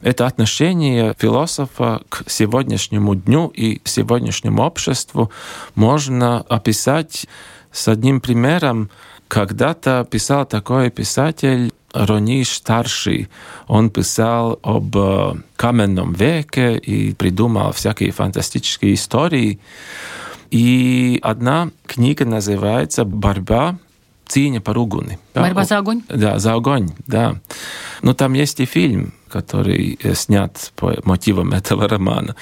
это 0.00 0.26
отношение 0.26 1.14
философа 1.18 2.02
к 2.08 2.28
сегодняшнему 2.28 3.14
дню 3.14 3.48
и 3.48 3.80
сегодняшнему 3.84 4.62
обществу 4.62 5.30
можно 5.74 6.40
описать 6.42 7.26
с 7.72 7.88
одним 7.88 8.20
примером. 8.20 8.90
Когда-то 9.28 10.06
писал 10.08 10.44
такой 10.44 10.90
писатель 10.90 11.72
Рониш 11.94 12.48
старший, 12.48 13.28
он 13.68 13.88
писал 13.88 14.58
об 14.62 14.96
э, 14.96 15.34
каменном 15.56 16.12
веке 16.12 16.76
и 16.76 17.14
придумал 17.14 17.72
всякие 17.72 18.10
фантастические 18.10 18.94
истории. 18.94 19.60
И 20.50 21.20
одна 21.22 21.70
книга 21.86 22.24
называется 22.24 23.04
«Борьба 23.04 23.78
Цīņa 24.28 24.60
par 24.60 24.76
uguni». 24.76 25.18
Борьба 25.34 25.64
за 25.64 25.78
огонь? 25.78 26.02
Да, 26.08 26.38
за 26.38 26.54
огонь, 26.54 26.90
да. 27.06 27.40
Но 28.02 28.14
там 28.14 28.34
есть 28.34 28.60
и 28.60 28.64
фильм, 28.64 29.12
который 29.28 29.98
э, 30.02 30.14
снят 30.14 30.72
по 30.76 30.94
мотивам 31.04 31.52
этого 31.52 31.88
романа. 31.88 32.36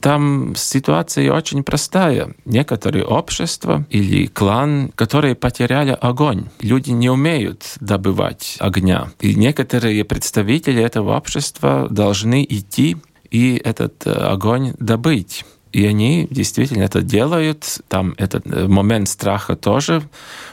там 0.00 0.54
ситуация 0.56 1.32
очень 1.32 1.62
простая. 1.62 2.34
Некоторые 2.44 3.04
общества 3.04 3.84
или 3.90 4.26
клан, 4.26 4.92
которые 4.94 5.34
потеряли 5.34 5.96
огонь. 6.00 6.46
Люди 6.60 6.90
не 6.90 7.10
умеют 7.10 7.76
добывать 7.80 8.56
огня. 8.60 9.08
И 9.20 9.34
некоторые 9.34 10.04
представители 10.04 10.82
этого 10.82 11.16
общества 11.16 11.86
должны 11.90 12.46
идти 12.48 12.96
и 13.30 13.60
этот 13.64 14.06
э, 14.06 14.12
огонь 14.12 14.74
добыть. 14.78 15.44
И 15.72 15.86
они 15.86 16.26
действительно 16.30 16.82
это 16.82 17.00
делают. 17.00 17.80
Там 17.88 18.14
этот 18.18 18.44
э, 18.46 18.66
момент 18.66 19.08
страха 19.08 19.54
тоже 19.54 20.02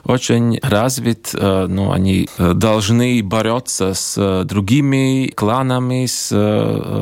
очень 0.03 0.59
развит. 0.61 1.31
Э, 1.33 1.65
ну, 1.67 1.91
они 1.91 2.29
э, 2.37 2.53
должны 2.53 3.23
бороться 3.23 3.93
с 3.95 4.43
другими 4.43 5.31
кланами, 5.35 6.05
с 6.05 6.31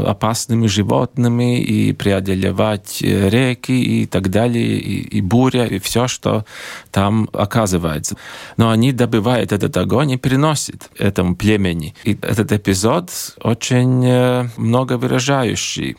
опасными 0.08 0.68
животными 0.68 1.60
и 1.62 1.92
преодолевать 1.94 3.02
реки 3.02 4.02
и 4.02 4.06
так 4.06 4.30
далее, 4.30 4.80
и, 4.80 5.18
и 5.18 5.22
буря, 5.22 5.66
и 5.66 5.80
все, 5.80 6.08
что 6.08 6.46
там 6.92 7.30
оказывается. 7.34 8.16
Но 8.56 8.70
они 8.70 8.94
добывают 8.94 9.52
этот 9.52 9.76
огонь 9.76 10.12
и 10.12 10.18
переносят 10.18 10.90
этому 10.98 11.36
племени. 11.36 11.96
И 12.06 12.18
этот 12.22 12.52
эпизод 12.54 13.12
очень 13.44 14.50
многовыражающий. 14.58 15.98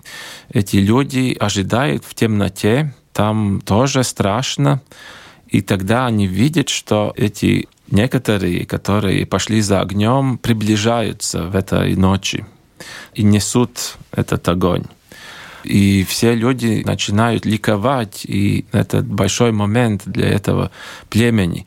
Эти 0.49 0.77
люди 0.77 1.37
ожидают 1.39 2.06
в 2.09 2.15
темноте, 2.15 2.95
там 3.13 3.61
тоже 3.61 4.05
страшно. 4.05 4.81
И 5.49 5.61
тогда 5.63 6.07
они 6.07 6.27
видят, 6.27 6.69
что 6.69 7.13
эти 7.17 7.69
некоторые, 7.91 8.67
которые 8.67 9.27
пошли 9.27 9.61
за 9.61 9.81
огнем, 9.81 10.39
приближаются 10.39 11.45
в 11.45 11.55
этой 11.55 11.95
ночи 11.97 12.47
и 13.15 13.23
несут 13.23 13.97
этот 14.13 14.49
огонь. 14.49 14.85
И 15.65 16.05
все 16.05 16.35
люди 16.35 16.83
начинают 16.85 17.45
ликовать, 17.45 18.25
и 18.25 18.67
это 18.73 19.03
большой 19.03 19.51
момент 19.53 20.03
для 20.07 20.29
этого 20.29 20.71
племени. 21.09 21.67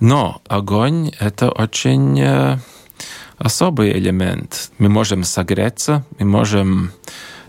Но 0.00 0.42
огонь— 0.48 1.12
это 1.20 1.50
очень 1.50 2.20
э, 2.20 2.58
особый 3.38 3.92
элемент. 3.92 4.70
Мы 4.78 4.88
можем 4.88 5.24
согреться, 5.24 6.04
мы 6.18 6.26
можем 6.26 6.90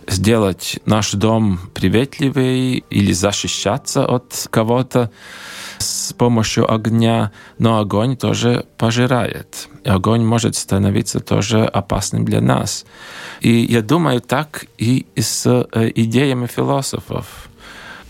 сделать 0.08 0.80
наш 0.86 1.12
дом 1.12 1.60
приветливее 1.74 2.80
или 2.90 3.12
защищаться 3.12 4.06
от 4.06 4.48
кого-то 4.50 5.12
с 5.80 6.14
помощью 6.14 6.72
огня, 6.72 7.32
но 7.60 7.80
огонь 7.80 8.18
тоже 8.18 8.66
пожирает. 8.78 9.68
И 9.84 9.90
огонь 9.90 10.26
может 10.26 10.56
становиться 10.56 11.20
тоже 11.20 11.66
опасным 11.66 12.26
для 12.26 12.42
нас. 12.42 12.86
И 13.42 13.52
я 13.52 13.82
думаю 13.82 14.22
так 14.22 14.66
и 14.78 15.06
с 15.16 15.46
э, 15.46 15.92
идеями 15.96 16.48
философов. 16.48 17.50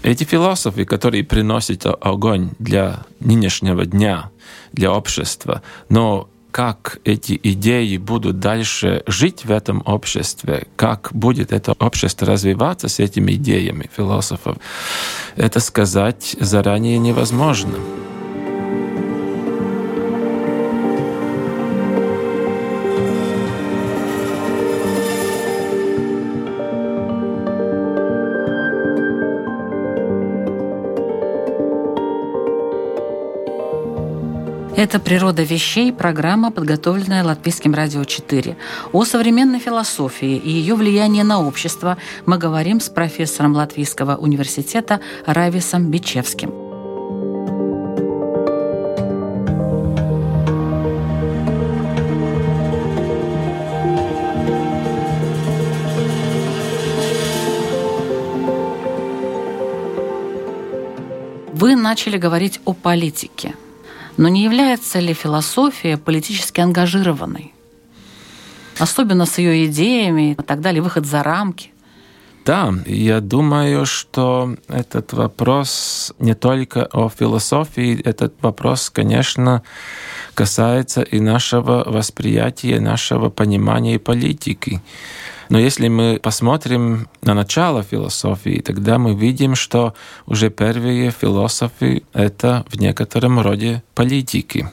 Эти 0.03 0.23
философы, 0.23 0.85
которые 0.85 1.23
приносят 1.23 1.85
огонь 1.85 2.51
для 2.59 3.03
нынешнего 3.19 3.85
дня, 3.85 4.29
для 4.71 4.91
общества, 4.91 5.63
но 5.89 6.29
как 6.57 6.97
эти 7.03 7.39
идеи 7.43 7.97
будут 7.97 8.39
дальше 8.39 9.03
жить 9.05 9.45
в 9.45 9.51
этом 9.51 9.83
обществе, 9.85 10.65
как 10.75 11.09
будет 11.11 11.53
это 11.53 11.73
общество 11.73 12.25
развиваться 12.25 12.87
с 12.87 12.99
этими 12.99 13.33
идеями 13.33 13.87
философов, 13.95 14.57
это 15.35 15.59
сказать 15.59 16.35
заранее 16.39 16.97
невозможно. 16.97 17.77
Это 34.77 34.99
«Природа 34.99 35.41
вещей»– 35.41 35.91
программа, 36.03 36.51
подготовленная 36.51 37.23
Латвийским 37.23 37.73
радио 37.73 38.03
4. 38.03 38.55
О 38.93 39.05
современной 39.05 39.57
философии 39.57 40.37
и 40.37 40.51
ее 40.51 40.75
влиянии 40.75 41.23
на 41.23 41.41
общество 41.41 41.97
мы 42.27 42.37
говорим 42.37 42.79
с 42.79 42.87
профессором 42.87 43.53
Латвийского 43.53 44.17
университета 44.17 44.99
Рависом 45.25 45.89
Бичевским. 45.89 46.53
Вы 61.51 61.75
начали 61.75 62.19
говорить 62.19 62.61
о 62.65 62.73
политике– 62.73 63.55
но 64.17 64.27
не 64.27 64.43
является 64.43 64.99
ли 64.99 65.13
философия 65.13 65.97
политически 65.97 66.59
ангажированной? 66.59 67.53
Особенно 68.79 69.25
с 69.25 69.37
ее 69.37 69.65
идеями 69.67 70.31
и 70.31 70.35
так 70.35 70.61
далее, 70.61 70.81
выход 70.81 71.05
за 71.05 71.23
рамки. 71.23 71.71
Да, 72.47 72.73
я 72.85 73.19
думаю, 73.19 73.85
что 73.85 74.55
этот 74.69 75.11
вопрос 75.11 76.13
не 76.17 76.33
только 76.33 76.85
о 76.85 77.09
философии, 77.09 78.01
этот 78.01 78.35
вопрос, 78.41 78.89
конечно, 78.89 79.63
касается 80.33 81.01
и 81.01 81.19
нашего 81.19 81.83
восприятия, 81.85 82.79
нашего 82.79 83.29
понимания 83.29 83.99
политики. 83.99 84.81
Но 85.49 85.59
если 85.59 85.89
мы 85.89 86.21
посмотрим 86.23 87.09
на 87.21 87.33
начало 87.33 87.83
философии, 87.83 88.61
тогда 88.61 88.97
мы 88.97 89.13
видим, 89.13 89.53
что 89.53 89.93
уже 90.25 90.49
первые 90.49 91.11
философы— 91.11 92.03
это 92.13 92.65
в 92.69 92.79
некотором 92.79 93.41
роде 93.41 93.83
политики 93.93 94.71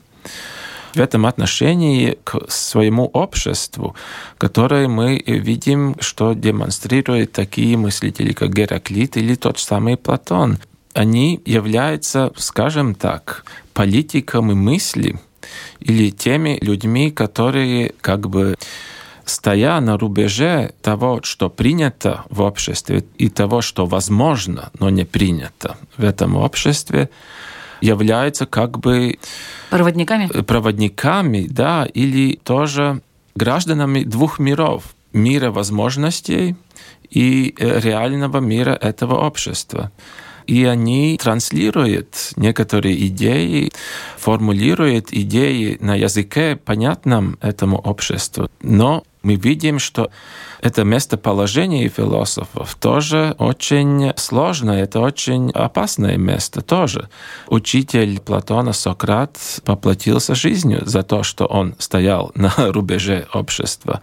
в 0.96 1.00
этом 1.00 1.26
отношении 1.26 2.18
к 2.24 2.48
своему 2.48 3.06
обществу, 3.06 3.94
которое 4.38 4.88
мы 4.88 5.22
видим, 5.26 5.96
что 6.00 6.34
демонстрирует 6.34 7.32
такие 7.32 7.76
мыслители, 7.76 8.32
как 8.32 8.54
Гераклит 8.54 9.16
или 9.16 9.34
тот 9.34 9.58
самый 9.58 9.96
Платон. 9.96 10.58
Они 10.92 11.40
являются, 11.44 12.32
скажем 12.36 12.94
так, 12.94 13.44
политиками 13.72 14.54
мысли 14.54 15.18
или 15.80 16.10
теми 16.10 16.58
людьми, 16.62 17.10
которые 17.10 17.92
как 18.00 18.28
бы 18.28 18.56
стоя 19.24 19.80
на 19.80 19.96
рубеже 19.98 20.72
того, 20.82 21.20
что 21.22 21.50
принято 21.50 22.24
в 22.30 22.42
обществе, 22.42 23.04
и 23.18 23.28
того, 23.28 23.60
что 23.60 23.86
возможно, 23.86 24.70
но 24.78 24.90
не 24.90 25.04
принято 25.04 25.76
в 25.96 26.04
этом 26.04 26.36
обществе, 26.36 27.10
являются 27.84 28.46
как 28.46 28.78
бы 28.78 29.18
проводниками, 29.70 30.26
проводниками, 30.42 31.46
да, 31.48 31.86
или 31.86 32.36
тоже 32.42 33.00
гражданами 33.34 34.04
двух 34.04 34.38
миров: 34.38 34.94
мира 35.12 35.50
возможностей 35.50 36.56
и 37.10 37.54
э, 37.58 37.80
реального 37.80 38.38
мира 38.38 38.72
этого 38.80 39.26
общества 39.26 39.90
и 40.46 40.64
они 40.64 41.16
транслируют 41.16 42.32
некоторые 42.36 43.06
идеи, 43.06 43.72
формулируют 44.18 45.10
идеи 45.10 45.78
на 45.80 45.94
языке, 45.94 46.56
понятном 46.56 47.38
этому 47.40 47.78
обществу. 47.78 48.50
Но 48.60 49.04
мы 49.24 49.34
видим, 49.36 49.78
что 49.78 50.10
это 50.60 50.84
местоположение 50.84 51.88
философов 51.88 52.76
тоже 52.76 53.34
очень 53.38 54.12
сложное, 54.16 54.84
это 54.84 55.00
очень 55.00 55.50
опасное 55.50 56.16
место 56.16 56.60
тоже. 56.60 57.08
Учитель 57.48 58.20
Платона 58.20 58.72
Сократ 58.72 59.38
поплатился 59.64 60.34
жизнью 60.34 60.82
за 60.84 61.02
то, 61.02 61.22
что 61.22 61.46
он 61.46 61.74
стоял 61.78 62.32
на 62.34 62.52
рубеже 62.72 63.26
общества. 63.32 64.00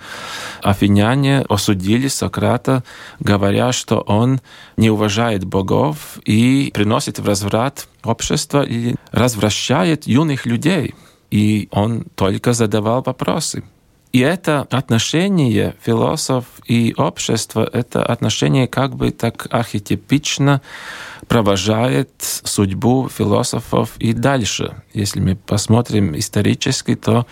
Афиняне 0.62 1.46
осудили 1.50 2.08
Сократа, 2.08 2.84
говоря, 3.20 3.72
что 3.72 4.02
он 4.02 4.42
не 4.78 4.90
уважает 4.90 5.46
богов 5.46 6.18
и 6.26 6.72
приносит 6.74 7.20
в 7.20 7.26
разврат 7.26 7.88
общество 8.04 8.64
и 8.64 8.96
развращает 9.12 10.08
юных 10.08 10.46
людей. 10.46 10.96
И 11.30 11.70
он 11.72 12.06
только 12.16 12.54
задавал 12.54 13.04
вопросы. 13.04 13.64
И 14.12 14.20
это 14.20 14.68
отношение 14.70 15.76
философ 15.82 16.46
и 16.66 16.94
общества, 16.98 17.70
это 17.72 18.06
отношение 18.06 18.68
как 18.68 18.96
бы 18.96 19.12
так 19.12 19.48
архетипично 19.50 20.62
провожает 21.28 22.12
судьбу 22.20 23.10
философов 23.10 23.92
и 24.00 24.12
дальше. 24.12 24.84
Если 24.94 25.22
мы 25.22 25.38
посмотрим 25.38 26.18
исторически, 26.18 26.96
то 26.96 27.26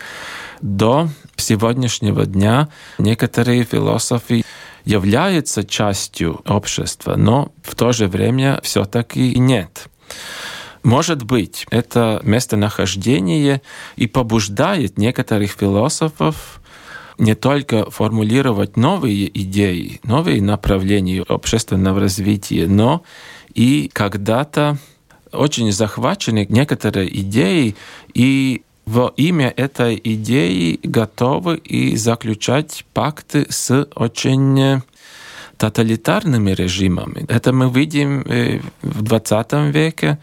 до 0.62 1.08
сегодняшнего 1.36 2.24
дня 2.24 2.68
некоторые 2.98 3.64
философы 3.64 4.42
являются 4.84 5.64
частью 5.64 6.40
общества, 6.46 7.16
но 7.16 7.52
в 7.62 7.74
то 7.74 7.92
же 7.92 8.06
время 8.06 8.58
все-таки 8.62 9.38
нет. 9.38 9.88
Может 10.82 11.24
быть, 11.24 11.66
это 11.70 12.20
местонахождение 12.22 13.60
и 13.96 14.06
побуждает 14.06 14.96
некоторых 14.96 15.52
философов 15.52 16.59
не 17.20 17.34
только 17.34 17.90
формулировать 17.90 18.76
новые 18.76 19.30
идеи, 19.42 20.00
новые 20.04 20.40
направления 20.42 21.22
общественного 21.22 22.00
развития, 22.00 22.66
но 22.66 23.02
и 23.54 23.90
когда-то 23.92 24.78
очень 25.30 25.70
захвачены 25.70 26.46
некоторые 26.48 27.08
идеи 27.20 27.76
и 28.14 28.62
во 28.86 29.12
имя 29.16 29.52
этой 29.54 30.00
идеи 30.02 30.80
готовы 30.82 31.58
и 31.58 31.94
заключать 31.96 32.84
пакты 32.94 33.46
с 33.50 33.86
очень 33.94 34.82
тоталитарными 35.58 36.52
режимами. 36.52 37.26
Это 37.28 37.52
мы 37.52 37.70
видим 37.70 38.22
э, 38.22 38.60
в 38.80 39.02
20 39.02 39.52
веке, 39.74 40.18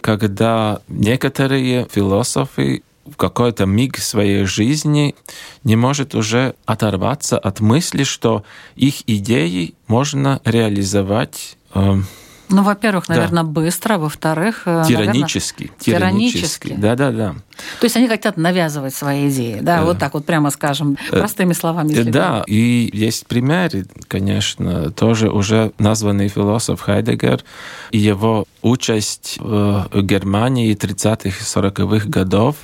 когда 0.00 0.80
некоторые 0.86 1.88
философы 1.90 2.84
в 3.06 3.16
какой-то 3.16 3.66
миг 3.66 3.98
своей 3.98 4.44
жизни 4.44 5.14
не 5.64 5.76
может 5.76 6.14
уже 6.14 6.54
оторваться 6.64 7.38
от 7.38 7.60
мысли, 7.60 8.04
что 8.04 8.44
их 8.74 9.02
идеи 9.08 9.74
можно 9.86 10.40
реализовать 10.44 11.56
э, 11.74 12.00
ну, 12.48 12.62
во-первых, 12.62 13.08
наверное, 13.08 13.42
да. 13.42 13.48
быстро, 13.48 13.98
во-вторых, 13.98 14.62
э, 14.66 14.84
тиранически, 14.86 15.72
наверное, 15.86 16.10
тиранически. 16.10 16.74
Да, 16.76 16.94
да, 16.94 17.10
да. 17.10 17.34
То 17.80 17.84
есть 17.84 17.96
они 17.96 18.08
хотят 18.08 18.36
навязывать 18.36 18.94
свои 18.94 19.28
идеи, 19.28 19.58
да, 19.60 19.80
э, 19.80 19.84
вот 19.84 19.98
так 19.98 20.14
вот 20.14 20.24
прямо 20.24 20.50
скажем, 20.50 20.96
э, 21.10 21.18
простыми 21.18 21.52
словами. 21.52 21.90
Если 21.90 22.10
да, 22.10 22.44
и 22.46 22.88
есть 22.92 23.26
примеры, 23.26 23.86
конечно, 24.08 24.90
тоже 24.90 25.30
уже 25.30 25.72
названный 25.78 26.28
философ 26.28 26.80
Хайдегер 26.80 27.42
и 27.90 27.98
его 27.98 28.46
участь 28.62 29.38
в 29.40 29.88
Германии 29.92 30.76
30-х 30.76 31.28
и 31.28 31.30
40-х 31.30 32.08
годов, 32.08 32.56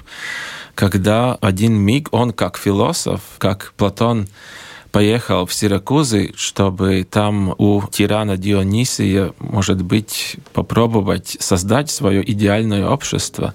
когда 0.75 1.35
один 1.35 1.75
миг 1.75 2.09
он 2.13 2.33
как 2.33 2.57
философ, 2.57 3.21
как 3.39 3.73
Платон 3.77 4.29
поехал 4.93 5.47
в 5.47 5.55
Сиракузы, 5.55 6.33
чтобы 6.37 7.05
там 7.11 7.55
у 7.59 7.83
тирана 7.91 8.37
Дионисия, 8.37 9.33
может 9.39 9.83
быть, 9.83 10.37
попробовать 10.53 11.37
создать 11.41 11.91
свое 11.91 12.23
идеальное 12.31 12.87
общество. 12.87 13.55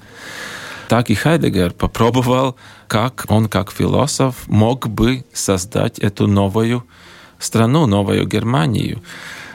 Так 0.89 1.10
и 1.10 1.13
Хайдегер 1.13 1.73
попробовал, 1.73 2.56
как 2.88 3.26
он, 3.30 3.50
как 3.50 3.71
философ, 3.71 4.47
мог 4.47 4.88
бы 4.88 5.23
создать 5.32 6.00
эту 6.00 6.28
новую 6.28 6.84
страну, 7.39 7.86
новую 7.86 8.26
Германию. 8.26 9.02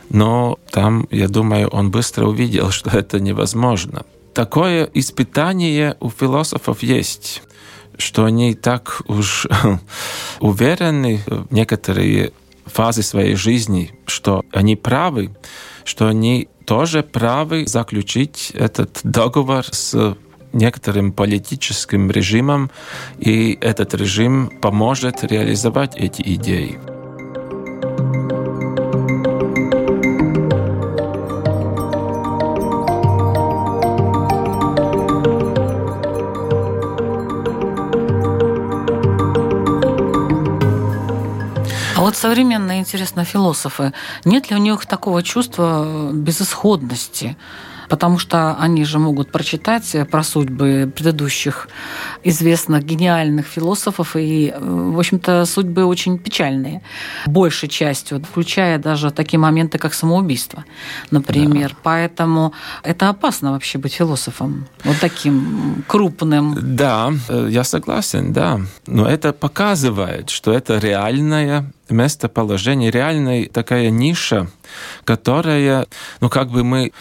Но 0.09 0.59
там, 0.71 1.09
я 1.11 1.29
думаю, 1.29 1.69
он 1.69 1.91
быстро 1.91 2.27
увидел, 2.27 2.71
что 2.79 2.97
это 2.97 3.19
невозможно. 3.19 4.05
Такое 4.35 4.89
испытание 4.95 5.97
у 6.01 6.11
философов 6.11 6.83
есть 6.83 7.43
что 7.99 8.25
они 8.25 8.55
так 8.55 9.03
уж 9.07 9.47
уверены 10.41 11.21
в 11.27 11.53
некоторые 11.53 12.33
фазы 12.67 13.03
своей 13.03 13.35
жизни, 13.35 13.93
что 14.07 14.45
они 14.53 14.77
правы, 14.77 15.31
что 15.85 16.09
они 16.09 16.49
тоже 16.65 17.03
правы 17.03 17.67
заключить 17.67 18.53
этот 18.55 19.01
договор 19.03 19.65
с 19.65 20.17
некоторым 20.53 21.13
политическим 21.13 22.11
режимом, 22.11 22.71
и 23.19 23.59
этот 23.61 23.95
режим 23.95 24.51
поможет 24.61 25.25
реализовать 25.25 25.97
эти 25.97 26.23
идеи. 26.35 26.79
Вот 42.13 42.19
современные, 42.19 42.81
интересно, 42.81 43.25
философы, 43.25 43.93
нет 44.27 44.51
ли 44.51 44.57
у 44.57 44.59
них 44.59 44.85
такого 44.87 45.23
чувства 45.23 46.11
безысходности? 46.13 47.37
потому 47.89 48.19
что 48.19 48.57
они 48.59 48.87
же 48.87 48.99
могут 48.99 49.31
прочитать 49.31 49.97
про 50.11 50.23
судьбы 50.23 50.91
предыдущих 50.97 51.69
известных 52.25 52.85
гениальных 52.85 53.47
философов, 53.47 54.17
и, 54.17 54.55
в 54.59 54.99
общем-то, 54.99 55.45
судьбы 55.45 55.85
очень 55.85 56.19
печальные, 56.19 56.81
большей 57.27 57.69
частью, 57.69 58.25
включая 58.25 58.79
даже 58.79 59.11
такие 59.11 59.39
моменты, 59.39 59.77
как 59.77 59.93
самоубийство, 59.93 60.65
например. 61.11 61.69
Да. 61.69 61.77
Поэтому 61.83 62.55
это 62.83 63.11
опасно 63.11 63.53
вообще 63.53 63.79
быть 63.79 63.93
философом, 63.93 64.67
вот 64.85 64.97
таким 65.01 65.85
крупным. 65.87 66.57
Да, 66.63 67.13
э, 67.29 67.49
я 67.51 67.63
согласен, 67.63 68.33
да. 68.33 68.61
Но 68.87 69.07
это 69.07 69.35
показывает, 69.35 70.31
что 70.31 70.51
это 70.51 70.79
реальное 70.79 71.71
местоположение, 71.93 72.91
реальная 72.91 73.47
такая 73.47 73.91
ниша, 73.91 74.49
которая, 75.05 75.87
ну 76.21 76.29
как 76.29 76.49
бы 76.49 76.65
мы 76.65 76.93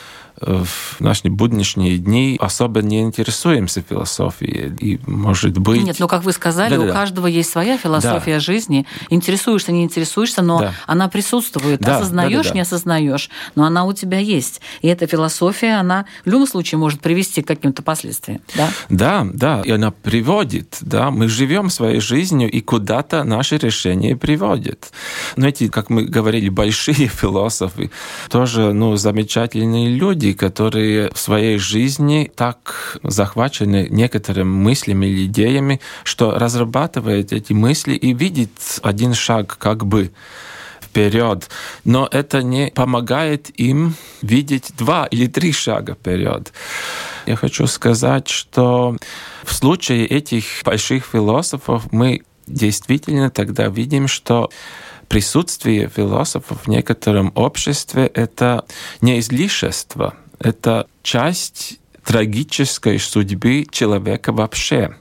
в 0.41 0.99
наши 0.99 1.30
будничные 1.30 1.97
дни 1.97 2.38
особо 2.39 2.82
не 2.82 3.01
интересуемся 3.01 3.84
философией. 3.88 4.73
И, 4.80 4.99
может 5.06 5.58
быть... 5.58 5.84
Нет, 5.84 5.97
ну, 5.99 6.08
как 6.08 6.23
вы 6.23 6.34
сказали, 6.34 6.75
да, 6.75 6.82
у 6.82 6.88
да, 6.88 6.93
каждого 6.93 7.27
есть 7.27 7.51
своя 7.51 7.77
философия 7.77 8.36
да. 8.36 8.39
жизни. 8.39 8.86
Интересуешься, 9.10 9.71
не 9.71 9.84
интересуешься, 9.84 10.41
но 10.41 10.60
да. 10.60 10.73
она 10.88 11.08
присутствует. 11.08 11.80
Да, 11.80 11.97
осознаешь, 11.97 12.32
да, 12.32 12.43
да, 12.43 12.49
да. 12.49 12.56
не 12.56 12.62
осознаешь, 12.62 13.30
но 13.56 13.65
она 13.65 13.86
у 13.86 13.93
тебя 13.93 14.17
есть. 14.17 14.62
И 14.82 14.88
эта 14.88 15.08
философия, 15.08 15.80
она 15.80 16.06
в 16.25 16.30
любом 16.30 16.47
случае 16.47 16.80
может 16.80 17.01
привести 17.01 17.41
к 17.41 17.47
каким-то 17.47 17.84
последствиям. 17.84 18.41
Да, 18.56 18.69
да, 18.89 19.27
да. 19.34 19.62
и 19.63 19.71
она 19.71 19.91
приводит. 19.91 20.77
Да? 20.82 21.12
Мы 21.12 21.27
живем 21.27 21.69
своей 21.69 21.99
жизнью, 21.99 22.49
и 22.49 22.62
куда-то 22.62 23.23
наши 23.23 23.58
решения 23.58 24.15
приводят. 24.15 24.91
Но 25.36 25.47
эти, 25.47 25.67
как 25.67 25.89
мы 25.89 26.04
говорили, 26.04 26.49
большие 26.49 27.08
философы, 27.08 27.91
тоже 28.30 28.73
ну, 28.73 28.95
замечательные 28.95 29.89
люди, 29.89 30.31
которые 30.34 31.10
в 31.13 31.20
своей 31.20 31.58
жизни 31.58 32.32
так 32.36 33.00
захвачены 33.04 33.88
некоторыми 33.89 34.50
мыслями 34.50 35.06
или 35.06 35.26
идеями, 35.26 35.82
что 36.04 36.32
разрабатывает 36.32 37.34
эти 37.34 37.54
мысли 37.54 37.94
и 37.94 38.13
видит 38.13 38.52
один 38.82 39.13
шаг 39.13 39.58
как 39.58 39.86
бы 39.86 40.12
вперед, 40.91 41.50
но 41.86 42.08
это 42.12 42.44
не 42.44 42.70
помогает 42.72 43.50
им 43.60 43.96
видеть 44.22 44.74
два 44.78 45.06
или 45.06 45.28
три 45.28 45.54
шага 45.54 45.94
вперед. 45.94 46.52
Я 47.26 47.36
хочу 47.38 47.65
сказать, 47.67 48.28
что 48.28 48.98
в 49.44 49.54
случае 49.54 50.06
этих 50.06 50.44
больших 50.65 51.06
философов 51.06 51.91
мы 51.91 52.24
действительно 52.46 53.30
тогда 53.30 53.67
видим, 53.67 54.08
что 54.08 54.50
присутствие 55.08 55.89
философов 55.89 56.63
в 56.63 56.67
некотором 56.67 57.32
обществе— 57.36 58.08
это 58.13 58.65
не 59.02 59.20
излишество, 59.20 60.13
это 60.43 60.88
часть 61.04 61.80
трагической 62.04 62.99
судьбы 62.99 63.65
человека 63.69 64.32
вообще. 64.32 64.95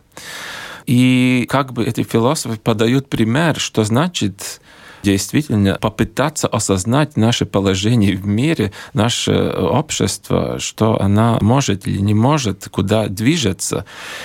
И 0.87 1.47
как 1.49 1.73
бы 1.73 1.85
эти 1.85 2.03
философы 2.03 2.59
подают 2.59 3.09
пример, 3.09 3.59
что 3.59 3.85
значит 3.85 4.61
действительно 5.03 5.79
попытаться 5.81 6.49
осознать 6.49 7.17
наше 7.17 7.47
положение 7.47 8.17
в 8.17 8.27
мире, 8.27 8.73
наше 8.93 9.33
общество, 9.33 10.59
что 10.59 11.01
она 11.01 11.39
может 11.41 11.87
или 11.87 12.01
не 12.01 12.15
может, 12.15 12.69
куда 12.71 13.09
движется. 13.09 13.85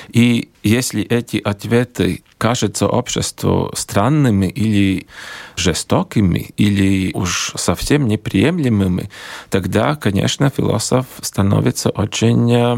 И 0.10 0.50
если 0.64 1.04
эти 1.04 1.38
ответы 1.38 2.24
кажутся 2.38 2.88
обществу 2.88 3.72
странными 3.76 4.48
или 4.48 5.08
жестокими, 5.56 6.52
или 6.58 7.12
уж 7.14 7.54
совсем 7.56 8.08
неприемлемыми, 8.08 9.10
тогда, 9.50 9.96
конечно, 9.96 10.50
философ 10.50 11.06
становится 11.22 11.90
очень 11.92 12.52
э, 12.52 12.78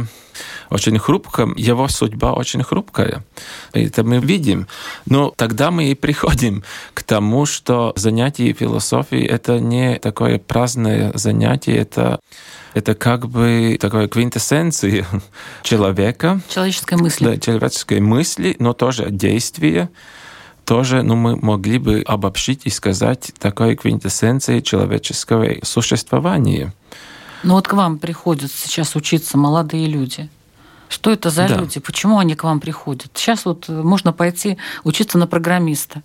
очень 0.69 0.97
хрупким, 0.99 1.53
его 1.55 1.87
судьба 1.87 2.33
очень 2.33 2.63
хрупкая. 2.63 3.23
Это 3.73 4.03
мы 4.03 4.19
видим. 4.19 4.67
Но 5.05 5.33
тогда 5.35 5.71
мы 5.71 5.91
и 5.91 5.95
приходим 5.95 6.63
к 6.93 7.03
тому, 7.03 7.45
что 7.45 7.93
занятие 7.95 8.53
философией— 8.53 9.25
это 9.27 9.59
не 9.59 9.99
такое 9.99 10.39
праздное 10.39 11.11
занятие, 11.15 11.77
это 11.77 12.19
это 12.73 12.93
как 12.93 13.27
бы 13.27 13.77
такая 13.79 14.07
квинтэссенция 14.07 15.05
человека. 15.63 16.41
Человеческой 16.47 16.97
мысли. 16.99 17.25
Да, 17.25 17.37
человеческой 17.37 17.99
мысли, 18.01 18.55
но 18.59 18.73
тоже 18.73 19.07
действия 19.09 19.89
тоже 20.67 21.01
ну, 21.01 21.15
мы 21.15 21.37
могли 21.37 21.79
бы 21.79 22.03
обобщить 22.05 22.61
и 22.65 22.69
сказать 22.69 23.31
такой 23.39 23.77
квинтэссенцией 23.77 24.61
человеческого 24.61 25.45
существования. 25.63 26.73
Ну 27.43 27.53
вот 27.53 27.67
к 27.67 27.73
вам 27.73 27.99
приходят 27.99 28.51
сейчас 28.51 28.95
учиться 28.95 29.37
молодые 29.37 29.87
люди. 29.87 30.29
Что 30.89 31.11
это 31.11 31.29
за 31.29 31.47
да. 31.47 31.57
люди? 31.57 31.79
Почему 31.79 32.17
они 32.17 32.35
к 32.35 32.43
вам 32.43 32.59
приходят? 32.59 33.11
Сейчас 33.13 33.45
вот 33.45 33.67
можно 33.67 34.13
пойти 34.13 34.57
учиться 34.83 35.17
на 35.17 35.27
программиста. 35.27 36.01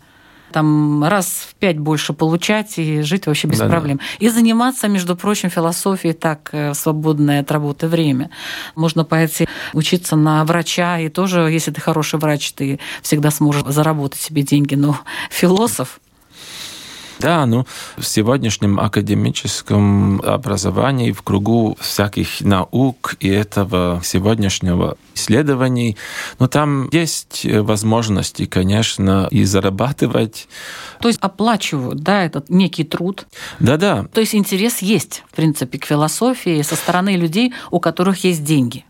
там 0.52 1.02
раз 1.04 1.46
в 1.48 1.54
пять 1.54 1.78
больше 1.78 2.12
получать 2.12 2.78
и 2.78 3.00
жить 3.00 3.26
вообще 3.26 3.48
без 3.48 3.58
Да-да. 3.58 3.70
проблем. 3.70 4.00
И 4.18 4.28
заниматься, 4.28 4.86
между 4.88 5.16
прочим, 5.16 5.48
философией 5.48 6.12
так 6.12 6.50
э, 6.52 6.72
в 6.72 6.74
свободное 6.74 7.40
от 7.40 7.50
работы 7.50 7.88
время. 7.88 8.28
Можно 8.74 9.04
пойти 9.04 9.48
учиться 9.72 10.14
на 10.14 10.44
врача, 10.44 10.98
и 10.98 11.08
тоже, 11.08 11.40
если 11.50 11.70
ты 11.70 11.80
хороший 11.80 12.18
врач, 12.18 12.52
ты 12.52 12.78
всегда 13.02 13.30
сможешь 13.30 13.64
заработать 13.64 14.20
себе 14.20 14.42
деньги. 14.42 14.74
Но 14.74 14.98
философ, 15.30 16.00
Да, 17.22 17.46
ну, 17.46 17.66
в 17.96 18.04
сегодняшнем 18.04 18.80
академическом 18.80 20.20
образовании, 20.20 21.12
в 21.12 21.22
кругу 21.22 21.76
всяких 21.80 22.40
наук 22.40 23.14
и 23.20 23.28
этого 23.28 24.00
сегодняшнего 24.04 24.96
исследований, 25.14 25.96
ну, 26.38 26.48
там 26.48 26.88
есть 26.92 27.44
возможности, 27.44 28.46
конечно, 28.46 29.28
и 29.30 29.44
зарабатывать. 29.44 30.48
то 31.00 31.08
есть 31.08 31.20
оплачивают, 31.20 32.00
да, 32.00 32.24
этот 32.24 32.50
некий 32.50 32.84
труд. 32.84 33.26
Да-да, 33.60 34.04
То 34.12 34.20
есть 34.20 34.34
интерес 34.34 34.78
есть, 34.82 35.24
в 35.30 35.36
принципе, 35.36 35.78
к 35.78 35.84
философии 35.84 36.62
со 36.62 36.76
стороны 36.76 37.16
людей, 37.16 37.52
у 37.70 37.80
которых 37.80 38.24
есть 38.24 38.44
деньги. 38.44 38.84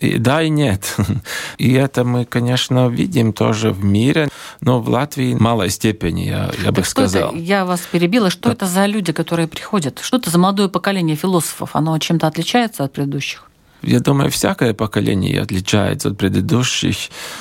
И 0.00 0.18
да 0.18 0.42
и 0.42 0.48
нет. 0.48 0.96
И 1.58 1.72
это 1.72 2.04
мы, 2.04 2.24
конечно, 2.24 2.88
видим 2.88 3.32
тоже 3.32 3.70
в 3.70 3.84
мире, 3.84 4.28
но 4.60 4.80
в 4.80 4.88
Латвии 4.88 5.34
в 5.34 5.40
малой 5.40 5.70
степени, 5.70 6.22
я, 6.22 6.50
я 6.62 6.70
бы 6.70 6.76
Так 6.76 6.84
что 6.84 6.90
сказал. 6.90 7.30
это, 7.30 7.38
я 7.38 7.64
вас 7.64 7.80
перебила, 7.80 8.30
что 8.30 8.50
это 8.50 8.66
за 8.66 8.86
люди, 8.86 9.12
которые 9.12 9.48
приходят? 9.48 9.98
Что 10.02 10.16
это 10.16 10.30
за 10.30 10.38
молодое 10.38 10.68
поколение 10.68 11.16
философов? 11.16 11.70
Оно 11.74 11.98
чем-то 11.98 12.26
отличается 12.26 12.84
от 12.84 12.92
предыдущих? 12.92 13.50
Я 13.82 14.00
думаю, 14.00 14.30
всякое 14.30 14.74
поколение 14.74 15.40
отличается 15.40 16.10
от 16.10 16.18
предыдущих, 16.18 16.96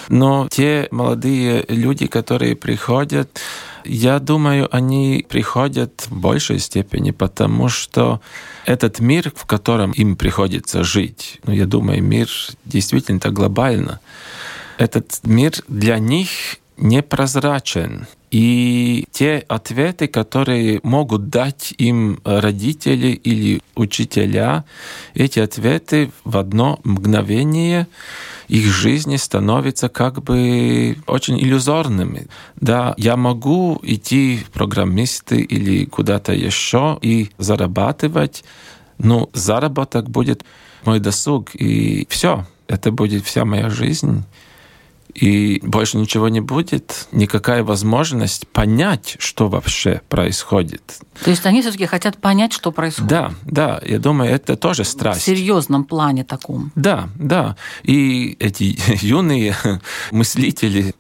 но 0.08 0.48
те 0.50 0.88
молодые 0.92 1.66
люди, 1.68 2.08
которые 2.08 2.56
приходят, 2.56 3.42
я 3.90 4.20
думаю, 4.20 4.68
они 4.76 5.26
приходят 5.28 6.06
в 6.10 6.16
большей 6.16 6.60
степени, 6.60 7.12
потому 7.12 7.70
что 7.70 8.22
этот 8.66 9.00
мир, 9.00 9.32
в 9.36 9.46
котором 9.46 9.92
им 9.92 10.16
приходится 10.16 10.84
жить, 10.84 11.40
ну, 11.46 11.54
я 11.54 11.66
думаю, 11.66 12.04
мир 12.04 12.30
действительно 12.66 13.32
глобально, 13.32 14.00
этот 14.78 15.20
мир 15.24 15.54
для 15.68 15.98
них 15.98 16.30
непрозрачен. 16.78 18.08
И 18.32 19.08
те 19.12 19.44
ответы, 19.48 20.08
которые 20.08 20.80
могут 20.84 21.30
дать 21.30 21.74
им 21.78 22.20
родители 22.24 23.08
или 23.08 23.62
учителя, 23.76 24.66
эти 25.16 25.40
ответы 25.40 26.12
в 26.24 26.38
одно 26.38 26.80
мгновение 26.84 27.88
их 28.48 28.66
жизни 28.66 29.18
становятся 29.18 29.90
как 29.90 30.24
бы 30.24 30.98
очень 31.08 31.40
иллюзорными. 31.40 32.28
Да, 32.56 32.94
я 32.98 33.16
могу 33.16 33.80
идти 33.84 34.38
в 34.38 34.52
программисты 34.52 35.42
или 35.42 35.86
куда-то 35.86 36.34
еще 36.34 37.00
и 37.02 37.32
зарабатывать, 37.38 38.44
но 39.00 39.30
заработок 39.34 40.10
будет 40.10 40.44
мой 40.86 41.00
досуг, 41.00 41.56
и 41.56 42.06
все. 42.10 42.46
Это 42.68 42.92
будет 42.92 43.26
вся 43.26 43.46
моя 43.46 43.70
жизнь 43.70 44.24
и 45.20 45.60
больше 45.64 45.98
ничего 45.98 46.30
не 46.30 46.40
будет, 46.40 47.08
никакая 47.12 47.64
возможность 47.64 48.48
понять, 48.48 49.16
что 49.20 49.50
вообще 49.50 50.02
происходит. 50.08 51.00
То 51.24 51.30
есть 51.30 51.46
они 51.46 51.62
все-таки 51.62 51.86
хотят 51.86 52.18
понять, 52.18 52.54
что 52.54 52.72
происходит. 52.72 53.10
Да, 53.10 53.34
да, 53.44 53.82
я 53.86 54.00
думаю, 54.00 54.32
это 54.32 54.56
тоже 54.56 54.84
В 54.84 54.88
страсть. 54.88 55.22
серьезном 55.22 55.84
плане 55.84 56.24
таком. 56.24 56.72
Да, 56.76 57.10
да. 57.16 57.58
И 57.84 58.38
эти 58.40 58.78
юные 59.06 59.56
мыслители, 60.12 60.96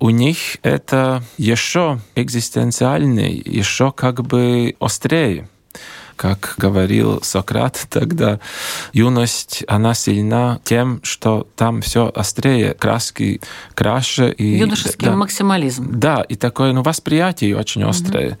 у 0.00 0.10
них 0.10 0.38
это 0.62 1.22
еще 1.36 2.00
экзистенциальный, 2.14 3.34
еще 3.44 3.92
как 3.92 4.22
бы 4.22 4.74
острее 4.80 5.48
как 6.18 6.54
говорил 6.58 7.22
Сократ 7.22 7.86
тогда, 7.88 8.40
юность, 8.92 9.64
она 9.68 9.94
сильна 9.94 10.60
тем, 10.64 11.00
что 11.04 11.46
там 11.54 11.80
все 11.80 12.10
острее, 12.14 12.74
краски 12.74 13.40
краше. 13.74 14.30
И, 14.32 14.58
Юношеский 14.58 15.06
да, 15.06 15.16
максимализм. 15.16 15.88
да, 15.92 16.22
и 16.22 16.34
такое 16.34 16.72
ну, 16.72 16.82
восприятие 16.82 17.56
очень 17.56 17.84
острое. 17.84 18.38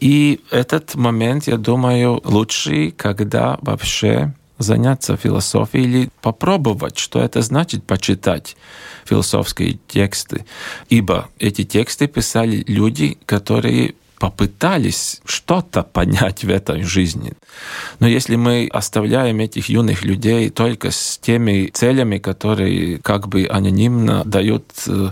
И 0.00 0.40
этот 0.50 0.94
момент, 0.94 1.46
я 1.46 1.58
думаю, 1.58 2.20
лучший, 2.24 2.92
когда 2.92 3.58
вообще 3.60 4.32
заняться 4.58 5.16
философией 5.16 5.84
или 5.84 6.08
попробовать, 6.22 6.96
что 6.96 7.20
это 7.20 7.42
значит 7.42 7.84
почитать 7.84 8.56
философские 9.04 9.78
тексты. 9.86 10.46
Ибо 10.88 11.28
эти 11.38 11.64
тексты 11.64 12.06
писали 12.06 12.64
люди, 12.66 13.18
которые 13.26 13.94
попытались 14.18 15.20
что-то 15.24 15.82
понять 15.82 16.44
в 16.44 16.48
этой 16.50 16.82
жизни. 16.82 17.32
Но 18.00 18.06
если 18.06 18.36
мы 18.36 18.68
оставляем 18.72 19.40
этих 19.40 19.68
юных 19.68 20.04
людей 20.04 20.50
только 20.50 20.90
с 20.90 21.18
теми 21.18 21.70
целями, 21.72 22.18
которые 22.18 22.98
как 22.98 23.28
бы 23.28 23.48
анонимно 23.50 24.22
дают 24.24 24.64
э, 24.86 25.10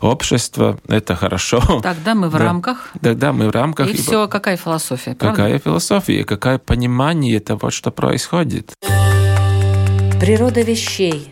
общество, 0.00 0.78
это 0.88 1.14
хорошо. 1.16 1.80
Тогда 1.82 2.14
мы 2.14 2.28
в 2.28 2.32
Да. 2.32 2.38
рамках. 2.38 2.90
Тогда 3.00 3.32
мы 3.32 3.48
в 3.48 3.50
рамках... 3.50 3.88
И 3.88 3.96
все, 3.96 4.28
какая 4.28 4.56
философия, 4.56 5.14
правда? 5.14 5.36
Какая 5.42 5.58
философия, 5.58 6.24
какое 6.24 6.58
понимание 6.58 7.40
того, 7.40 7.70
что 7.70 7.90
происходит. 7.90 8.72
Природа 10.20 10.62
вещей. 10.62 11.30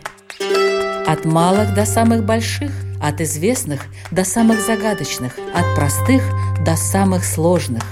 От 1.07 1.25
малых 1.25 1.73
до 1.73 1.85
самых 1.85 2.23
больших, 2.23 2.71
от 3.01 3.21
известных 3.21 3.81
до 4.11 4.23
самых 4.23 4.59
загадочных, 4.61 5.33
от 5.53 5.75
простых 5.75 6.23
до 6.63 6.75
самых 6.75 7.25
сложных. 7.25 7.83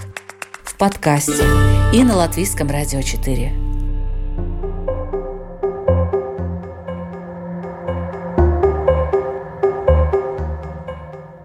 В 0.64 0.76
подкасте 0.76 1.44
и 1.94 2.04
на 2.04 2.16
Латвийском 2.16 2.70
радио 2.70 3.02
4. 3.02 3.54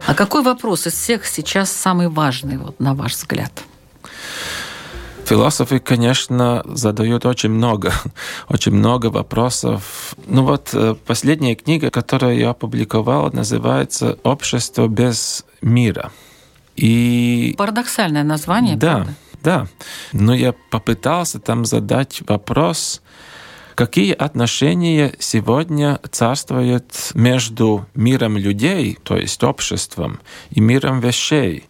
А 0.06 0.14
какой 0.14 0.42
вопрос 0.42 0.86
из 0.86 0.94
всех 0.94 1.26
сейчас 1.26 1.70
самый 1.70 2.08
важный, 2.08 2.56
вот, 2.58 2.80
на 2.80 2.94
ваш 2.94 3.12
взгляд? 3.14 3.52
Философы, 5.26 5.78
конечно, 5.78 6.62
задают 6.64 7.26
очень 7.26 7.50
много, 7.50 7.92
очень 8.48 8.72
много 8.72 9.06
вопросов. 9.06 10.14
Ну 10.26 10.44
вот 10.44 10.70
э, 10.72 10.94
последняя 11.06 11.54
книга, 11.54 11.90
которую 11.90 12.38
я 12.38 12.50
опубликовал, 12.50 13.30
называется 13.30 14.18
«Общество 14.22 14.88
без 14.88 15.44
мира». 15.60 16.10
И 16.78 17.54
Парадоксальное 17.58 18.22
название, 18.22 18.76
да, 18.76 18.94
правда? 18.94 19.14
да. 19.42 19.66
Но 20.12 20.32
я 20.32 20.54
попытался 20.70 21.40
там 21.40 21.64
задать 21.64 22.22
вопрос, 22.28 23.02
какие 23.74 24.12
отношения 24.12 25.12
сегодня 25.18 25.98
царствуют 26.10 27.10
между 27.14 27.86
миром 27.94 28.36
людей, 28.36 28.96
то 29.02 29.16
есть 29.16 29.42
обществом, 29.42 30.20
и 30.50 30.60
миром 30.60 31.00
вещей. 31.00 31.64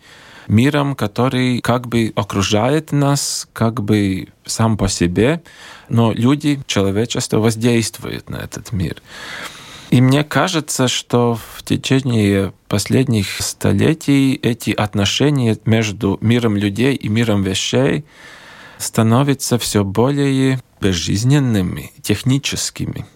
Миром, 0.46 0.94
который 0.94 1.60
как 1.60 1.88
бы 1.88 2.12
окружает 2.14 2.92
нас, 2.92 3.48
как 3.52 3.82
бы 3.82 4.28
сам 4.44 4.76
по 4.76 4.88
себе, 4.88 5.42
но 5.88 6.12
люди, 6.12 6.60
человечество 6.66 7.38
воздействует 7.38 8.28
на 8.30 8.36
этот 8.36 8.72
мир. 8.72 9.02
И 9.90 10.00
мне 10.02 10.22
кажется, 10.22 10.86
что 10.86 11.34
в 11.34 11.62
течение 11.62 12.52
последних 12.68 13.40
столетий 13.40 14.34
эти 14.34 14.70
отношения 14.70 15.56
между 15.64 16.18
миром 16.20 16.56
людей 16.56 16.94
и 16.94 17.08
миром 17.08 17.42
вещей 17.42 18.04
становятся 18.76 19.58
все 19.58 19.84
более 19.84 20.60
безжизненными, 20.80 21.92
техническими. 22.02 23.06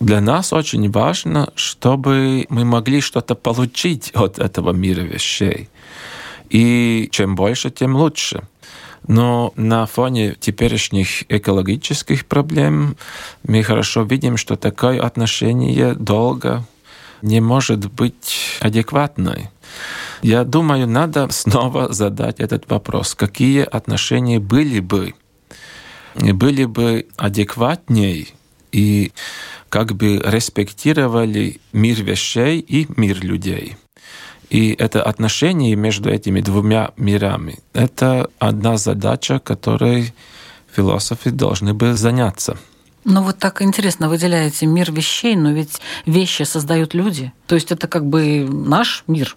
Для 0.00 0.20
нас 0.20 0.52
очень 0.52 0.90
важно, 0.90 1.52
чтобы 1.54 2.46
мы 2.48 2.64
могли 2.64 3.00
что-то 3.00 3.34
получить 3.34 4.10
от 4.14 4.38
этого 4.38 4.72
мира 4.72 5.02
вещей. 5.02 5.68
И 6.50 7.08
чем 7.12 7.36
больше, 7.36 7.70
тем 7.70 7.96
лучше. 7.96 8.42
Но 9.08 9.52
на 9.56 9.86
фоне 9.86 10.36
теперешних 10.38 11.30
экологических 11.30 12.26
проблем 12.26 12.96
мы 13.42 13.62
хорошо 13.62 14.02
видим, 14.02 14.36
что 14.36 14.56
такое 14.56 15.00
отношение 15.00 15.94
долго 15.94 16.64
не 17.20 17.40
может 17.40 17.90
быть 17.90 18.58
адекватной. 18.60 19.50
Я 20.22 20.44
думаю, 20.44 20.86
надо 20.86 21.28
снова 21.30 21.92
задать 21.92 22.40
этот 22.40 22.70
вопрос. 22.70 23.14
Какие 23.14 23.62
отношения 23.62 24.38
были 24.38 24.80
бы, 24.80 25.14
были 26.14 26.64
бы 26.64 27.06
адекватнее 27.16 28.26
и 28.70 29.12
как 29.68 29.94
бы 29.94 30.20
респектировали 30.24 31.60
мир 31.72 32.02
вещей 32.02 32.60
и 32.60 32.86
мир 32.96 33.24
людей? 33.24 33.76
И 34.52 34.76
это 34.78 35.02
отношение 35.02 35.74
между 35.76 36.10
этими 36.10 36.42
двумя 36.42 36.90
мирами— 36.98 37.60
это 37.72 38.28
одна 38.38 38.76
задача, 38.76 39.38
которой 39.38 40.12
философы 40.76 41.30
должны 41.30 41.72
бы 41.72 41.94
заняться. 41.94 42.58
Ну 43.04 43.22
вот 43.22 43.38
так 43.38 43.62
интересно 43.62 44.10
выделяете 44.10 44.66
мир 44.66 44.92
вещей, 44.92 45.36
но 45.36 45.52
ведь 45.52 45.80
вещи 46.04 46.42
создают 46.42 46.92
люди. 46.92 47.32
То 47.46 47.54
есть 47.54 47.72
это 47.72 47.88
как 47.88 48.04
бы 48.04 48.46
наш 48.46 49.04
мир, 49.06 49.36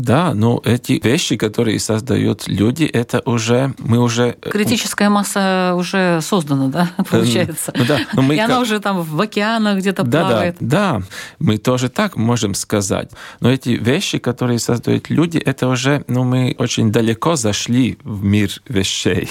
Да, 0.00 0.32
но 0.32 0.62
эти 0.64 1.00
вещи, 1.04 1.36
которые 1.36 1.78
создают 1.78 2.48
люди, 2.48 2.84
это 2.84 3.20
уже 3.26 3.74
мы 3.78 3.98
уже 3.98 4.36
э, 4.42 4.50
критическая 4.50 5.10
масса 5.10 5.74
уже 5.76 6.20
создана, 6.22 6.68
да, 6.68 6.90
получается. 7.10 7.72
Ну, 7.76 7.84
да, 7.84 8.00
но 8.14 8.22
мы 8.22 8.34
и 8.34 8.38
как... 8.38 8.48
она 8.48 8.60
уже 8.60 8.80
там 8.80 9.02
в 9.02 9.20
океанах 9.20 9.78
где-то 9.78 10.02
да, 10.02 10.20
плавает. 10.20 10.56
Да, 10.60 11.00
да, 11.00 11.02
мы 11.38 11.58
тоже 11.58 11.90
так 11.90 12.16
можем 12.16 12.54
сказать. 12.54 13.10
Но 13.40 13.50
эти 13.50 13.70
вещи, 13.70 14.18
которые 14.18 14.58
создают 14.58 15.10
люди, 15.10 15.36
это 15.36 15.68
уже, 15.68 16.02
ну, 16.08 16.24
мы 16.24 16.54
очень 16.58 16.90
далеко 16.90 17.36
зашли 17.36 17.98
в 18.02 18.24
мир 18.24 18.50
вещей. 18.68 19.28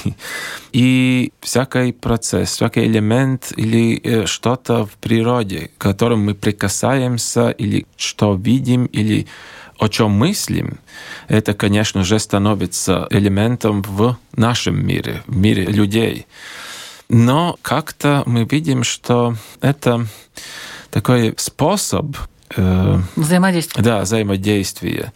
И 0.71 1.31
всякий 1.41 1.93
процесс, 1.93 2.51
всякий 2.51 2.81
элемент 2.81 3.51
или 3.57 3.99
э, 4.03 4.25
что-то 4.27 4.85
в 4.85 4.91
природе, 4.97 5.71
к 5.77 5.81
которому 5.81 6.25
мы 6.25 6.35
прикасаемся 6.35 7.49
или 7.49 7.87
что 7.97 8.35
видим 8.35 8.85
или 8.85 9.25
о 9.79 9.87
чем 9.87 10.11
мыслим, 10.11 10.79
это, 11.27 11.53
конечно 11.53 12.03
же, 12.03 12.19
становится 12.19 13.07
элементом 13.09 13.81
в 13.81 14.17
нашем 14.35 14.85
мире, 14.85 15.23
в 15.25 15.35
мире 15.35 15.65
людей. 15.65 16.27
Но 17.07 17.57
как-то 17.61 18.23
мы 18.25 18.43
видим, 18.43 18.83
что 18.83 19.35
это 19.61 20.05
такой 20.91 21.33
способ 21.37 22.17
э, 22.55 22.99
взаимодействия. 23.15 23.81
Да, 23.81 24.01
взаимодействия. 24.01 25.13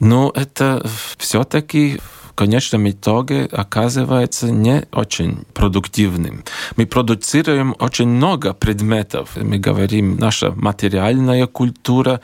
Но 0.00 0.30
это 0.34 0.86
все-таки 1.18 2.00
в 2.34 2.36
конечном 2.36 2.90
итоге 2.90 3.44
оказывается 3.52 4.50
не 4.50 4.88
очень 4.90 5.44
продуктивным. 5.54 6.42
Мы 6.74 6.84
продуцируем 6.84 7.76
очень 7.78 8.08
много 8.08 8.52
предметов. 8.54 9.36
Мы 9.36 9.58
говорим, 9.58 10.16
наша 10.16 10.50
материальная 10.50 11.46
культура, 11.46 12.20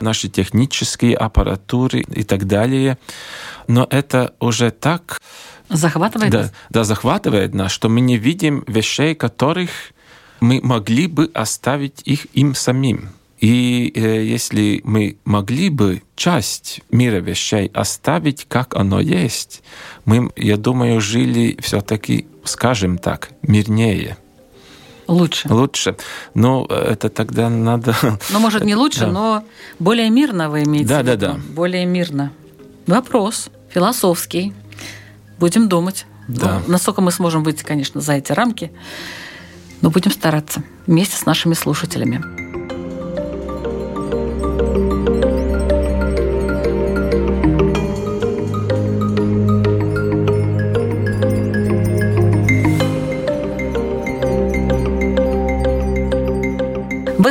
наши 0.00 0.30
технические 0.30 1.14
аппаратуры 1.14 2.00
и 2.00 2.22
так 2.22 2.46
далее. 2.46 2.96
Но 3.68 3.86
это 3.90 4.32
уже 4.40 4.70
так... 4.70 5.20
Захватывает 5.68 6.32
да, 6.32 6.50
Да, 6.70 6.84
захватывает 6.84 7.54
нас, 7.54 7.70
что 7.70 7.90
мы 7.90 8.00
не 8.00 8.16
видим 8.16 8.64
вещей, 8.66 9.14
которых 9.14 9.70
мы 10.40 10.60
могли 10.62 11.06
бы 11.06 11.30
оставить 11.34 12.00
их 12.06 12.34
им 12.34 12.54
самим. 12.54 13.10
И 13.40 13.90
э, 13.94 14.22
если 14.22 14.82
мы 14.84 15.16
могли 15.24 15.70
бы 15.70 16.02
часть 16.14 16.82
мира 16.90 17.16
вещей 17.16 17.70
оставить, 17.72 18.46
как 18.46 18.76
оно 18.76 19.00
есть, 19.00 19.62
мы, 20.04 20.30
я 20.36 20.58
думаю, 20.58 21.00
жили 21.00 21.56
все-таки, 21.60 22.26
скажем 22.44 22.98
так, 22.98 23.30
мирнее. 23.42 24.18
Лучше. 25.08 25.48
Лучше. 25.48 25.96
Но 26.34 26.66
э, 26.68 26.74
это 26.74 27.08
тогда 27.08 27.48
надо... 27.48 27.96
Ну, 28.30 28.38
может, 28.38 28.62
не 28.62 28.76
лучше, 28.76 29.00
да. 29.06 29.06
но 29.06 29.44
более 29.78 30.10
мирно 30.10 30.50
вы 30.50 30.64
имеете 30.64 30.88
да, 30.88 31.02
в 31.02 31.06
виду? 31.06 31.16
Да, 31.16 31.32
да, 31.32 31.40
Более 31.54 31.86
мирно. 31.86 32.32
Вопрос 32.86 33.48
философский. 33.70 34.52
Будем 35.38 35.68
думать. 35.68 36.04
Да. 36.28 36.60
Ну, 36.66 36.72
насколько 36.72 37.00
мы 37.00 37.10
сможем 37.10 37.42
выйти, 37.42 37.64
конечно, 37.64 38.02
за 38.02 38.12
эти 38.12 38.32
рамки, 38.32 38.70
но 39.80 39.90
будем 39.90 40.10
стараться 40.10 40.62
вместе 40.86 41.16
с 41.16 41.24
нашими 41.24 41.54
слушателями. 41.54 42.49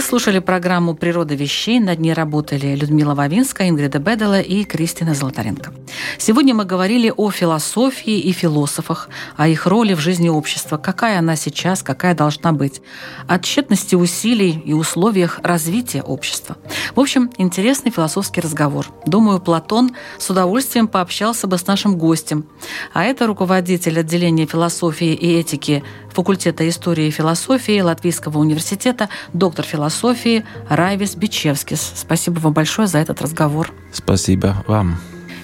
Слушали 0.10 0.40
программу 0.40 0.96
«Природа 0.96 1.36
вещей». 1.36 1.80
Над 1.80 2.00
ней 2.00 2.14
работали 2.14 2.76
Людмила 2.76 3.14
Вавинская, 3.14 3.70
Ингрида 3.70 4.00
Бедела 4.00 4.42
и 4.42 4.64
Кристина 4.64 5.14
Золотаренко. 5.14 5.72
Сегодня 6.18 6.56
мы 6.56 6.66
говорили 6.66 7.14
о 7.16 7.30
философии 7.30 8.20
и 8.20 8.32
философах, 8.32 9.10
о 9.38 9.48
их 9.48 9.68
роли 9.68 9.94
в 9.94 10.00
жизни 10.00 10.28
общества, 10.28 10.78
какая 10.78 11.20
она 11.20 11.36
сейчас, 11.36 11.84
какая 11.84 12.16
должна 12.16 12.54
быть, 12.54 12.82
о 13.28 13.38
тщетности 13.38 13.94
усилий 13.94 14.60
и 14.66 14.74
условиях 14.74 15.42
развития 15.44 16.02
общества. 16.02 16.58
В 16.96 17.00
общем, 17.00 17.30
интересный 17.38 17.92
философский 17.92 18.42
разговор. 18.42 18.88
Думаю, 19.06 19.40
Платон 19.40 19.92
с 20.18 20.28
удовольствием 20.28 20.88
пообщался 20.88 21.46
бы 21.46 21.60
с 21.60 21.68
нашим 21.68 22.00
гостем. 22.00 22.48
А 22.94 23.04
это 23.04 23.28
руководитель 23.28 24.00
отделения 24.00 24.48
философии 24.48 25.14
и 25.14 25.36
этики 25.36 25.84
факультета 26.14 26.68
истории 26.68 27.08
и 27.08 27.12
философии 27.12 27.82
Латвийского 27.82 28.38
университета, 28.40 29.10
доктор 29.34 29.66
философии 29.66 30.46
Райвис 30.70 31.16
Бичевскис. 31.16 31.94
Спасибо 31.96 32.40
вам 32.40 32.54
большое 32.54 32.88
за 32.88 33.00
этот 33.00 33.22
разговор. 33.22 33.72
Спасибо 33.92 34.64
вам. 34.68 35.00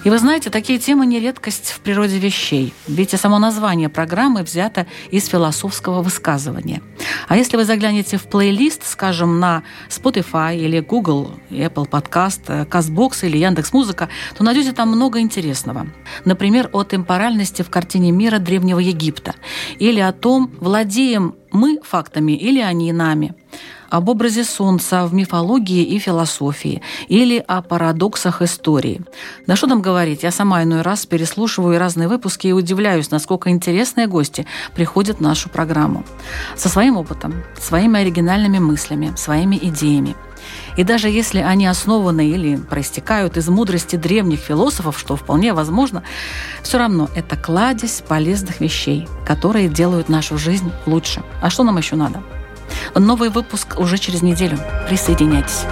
И 0.06 0.08
вы 0.08 0.20
знаете, 0.20 0.50
такие 0.50 0.78
темы 0.78 1.04
не 1.04 1.18
редкость 1.18 1.72
в 1.72 1.80
природе 1.80 2.18
вещей, 2.18 2.72
ведь 2.86 3.12
и 3.12 3.16
само 3.16 3.40
название 3.40 3.88
программы 3.88 4.44
взято 4.44 4.86
из 5.10 5.26
философского 5.26 6.00
высказывания. 6.00 6.80
А 7.26 7.36
если 7.36 7.56
вы 7.56 7.64
заглянете 7.64 8.16
в 8.16 8.22
плейлист, 8.28 8.86
скажем, 8.86 9.40
на 9.40 9.64
Spotify 9.88 10.56
или 10.56 10.78
Google, 10.78 11.32
Apple 11.50 11.90
Podcast, 11.90 12.68
CastBox 12.68 13.26
или 13.26 13.38
Яндекс.Музыка, 13.38 14.08
то 14.38 14.44
найдете 14.44 14.70
там 14.70 14.90
много 14.90 15.18
интересного. 15.18 15.88
Например, 16.24 16.70
о 16.72 16.84
темпоральности 16.84 17.62
в 17.62 17.70
картине 17.70 18.12
мира 18.12 18.38
Древнего 18.38 18.78
Египта 18.78 19.34
или 19.80 19.98
о 19.98 20.12
том, 20.12 20.52
владеем 20.60 21.34
мы 21.56 21.80
фактами 21.82 22.32
или 22.32 22.60
они 22.60 22.92
нами 22.92 23.34
об 23.90 24.08
образе 24.08 24.44
Солнца 24.44 25.06
в 25.06 25.14
мифологии 25.14 25.82
и 25.82 25.98
философии 25.98 26.82
или 27.08 27.42
о 27.46 27.62
парадоксах 27.62 28.42
истории. 28.42 29.00
Да 29.46 29.56
что 29.56 29.68
там 29.68 29.80
говорить, 29.80 30.22
я 30.22 30.30
сама 30.30 30.62
иной 30.62 30.82
раз 30.82 31.06
переслушиваю 31.06 31.78
разные 31.78 32.08
выпуски 32.08 32.48
и 32.48 32.52
удивляюсь, 32.52 33.10
насколько 33.10 33.50
интересные 33.50 34.06
гости 34.06 34.46
приходят 34.74 35.18
в 35.18 35.22
нашу 35.22 35.48
программу. 35.48 36.04
Со 36.56 36.68
своим 36.68 36.96
опытом, 36.96 37.42
своими 37.58 38.00
оригинальными 38.00 38.58
мыслями, 38.58 39.12
своими 39.16 39.56
идеями. 39.56 40.16
И 40.76 40.84
даже 40.84 41.08
если 41.08 41.40
они 41.40 41.66
основаны 41.66 42.28
или 42.28 42.56
проистекают 42.56 43.36
из 43.36 43.48
мудрости 43.48 43.96
древних 43.96 44.40
философов, 44.40 44.98
что 44.98 45.16
вполне 45.16 45.54
возможно, 45.54 46.02
все 46.62 46.78
равно 46.78 47.08
это 47.14 47.36
кладезь 47.36 48.02
полезных 48.06 48.60
вещей, 48.60 49.08
которые 49.26 49.68
делают 49.68 50.08
нашу 50.08 50.38
жизнь 50.38 50.70
лучше. 50.86 51.22
А 51.40 51.50
что 51.50 51.64
нам 51.64 51.78
еще 51.78 51.96
надо? 51.96 52.22
Новый 52.94 53.30
выпуск 53.30 53.78
уже 53.78 53.98
через 53.98 54.22
неделю. 54.22 54.58
Присоединяйтесь. 54.88 55.64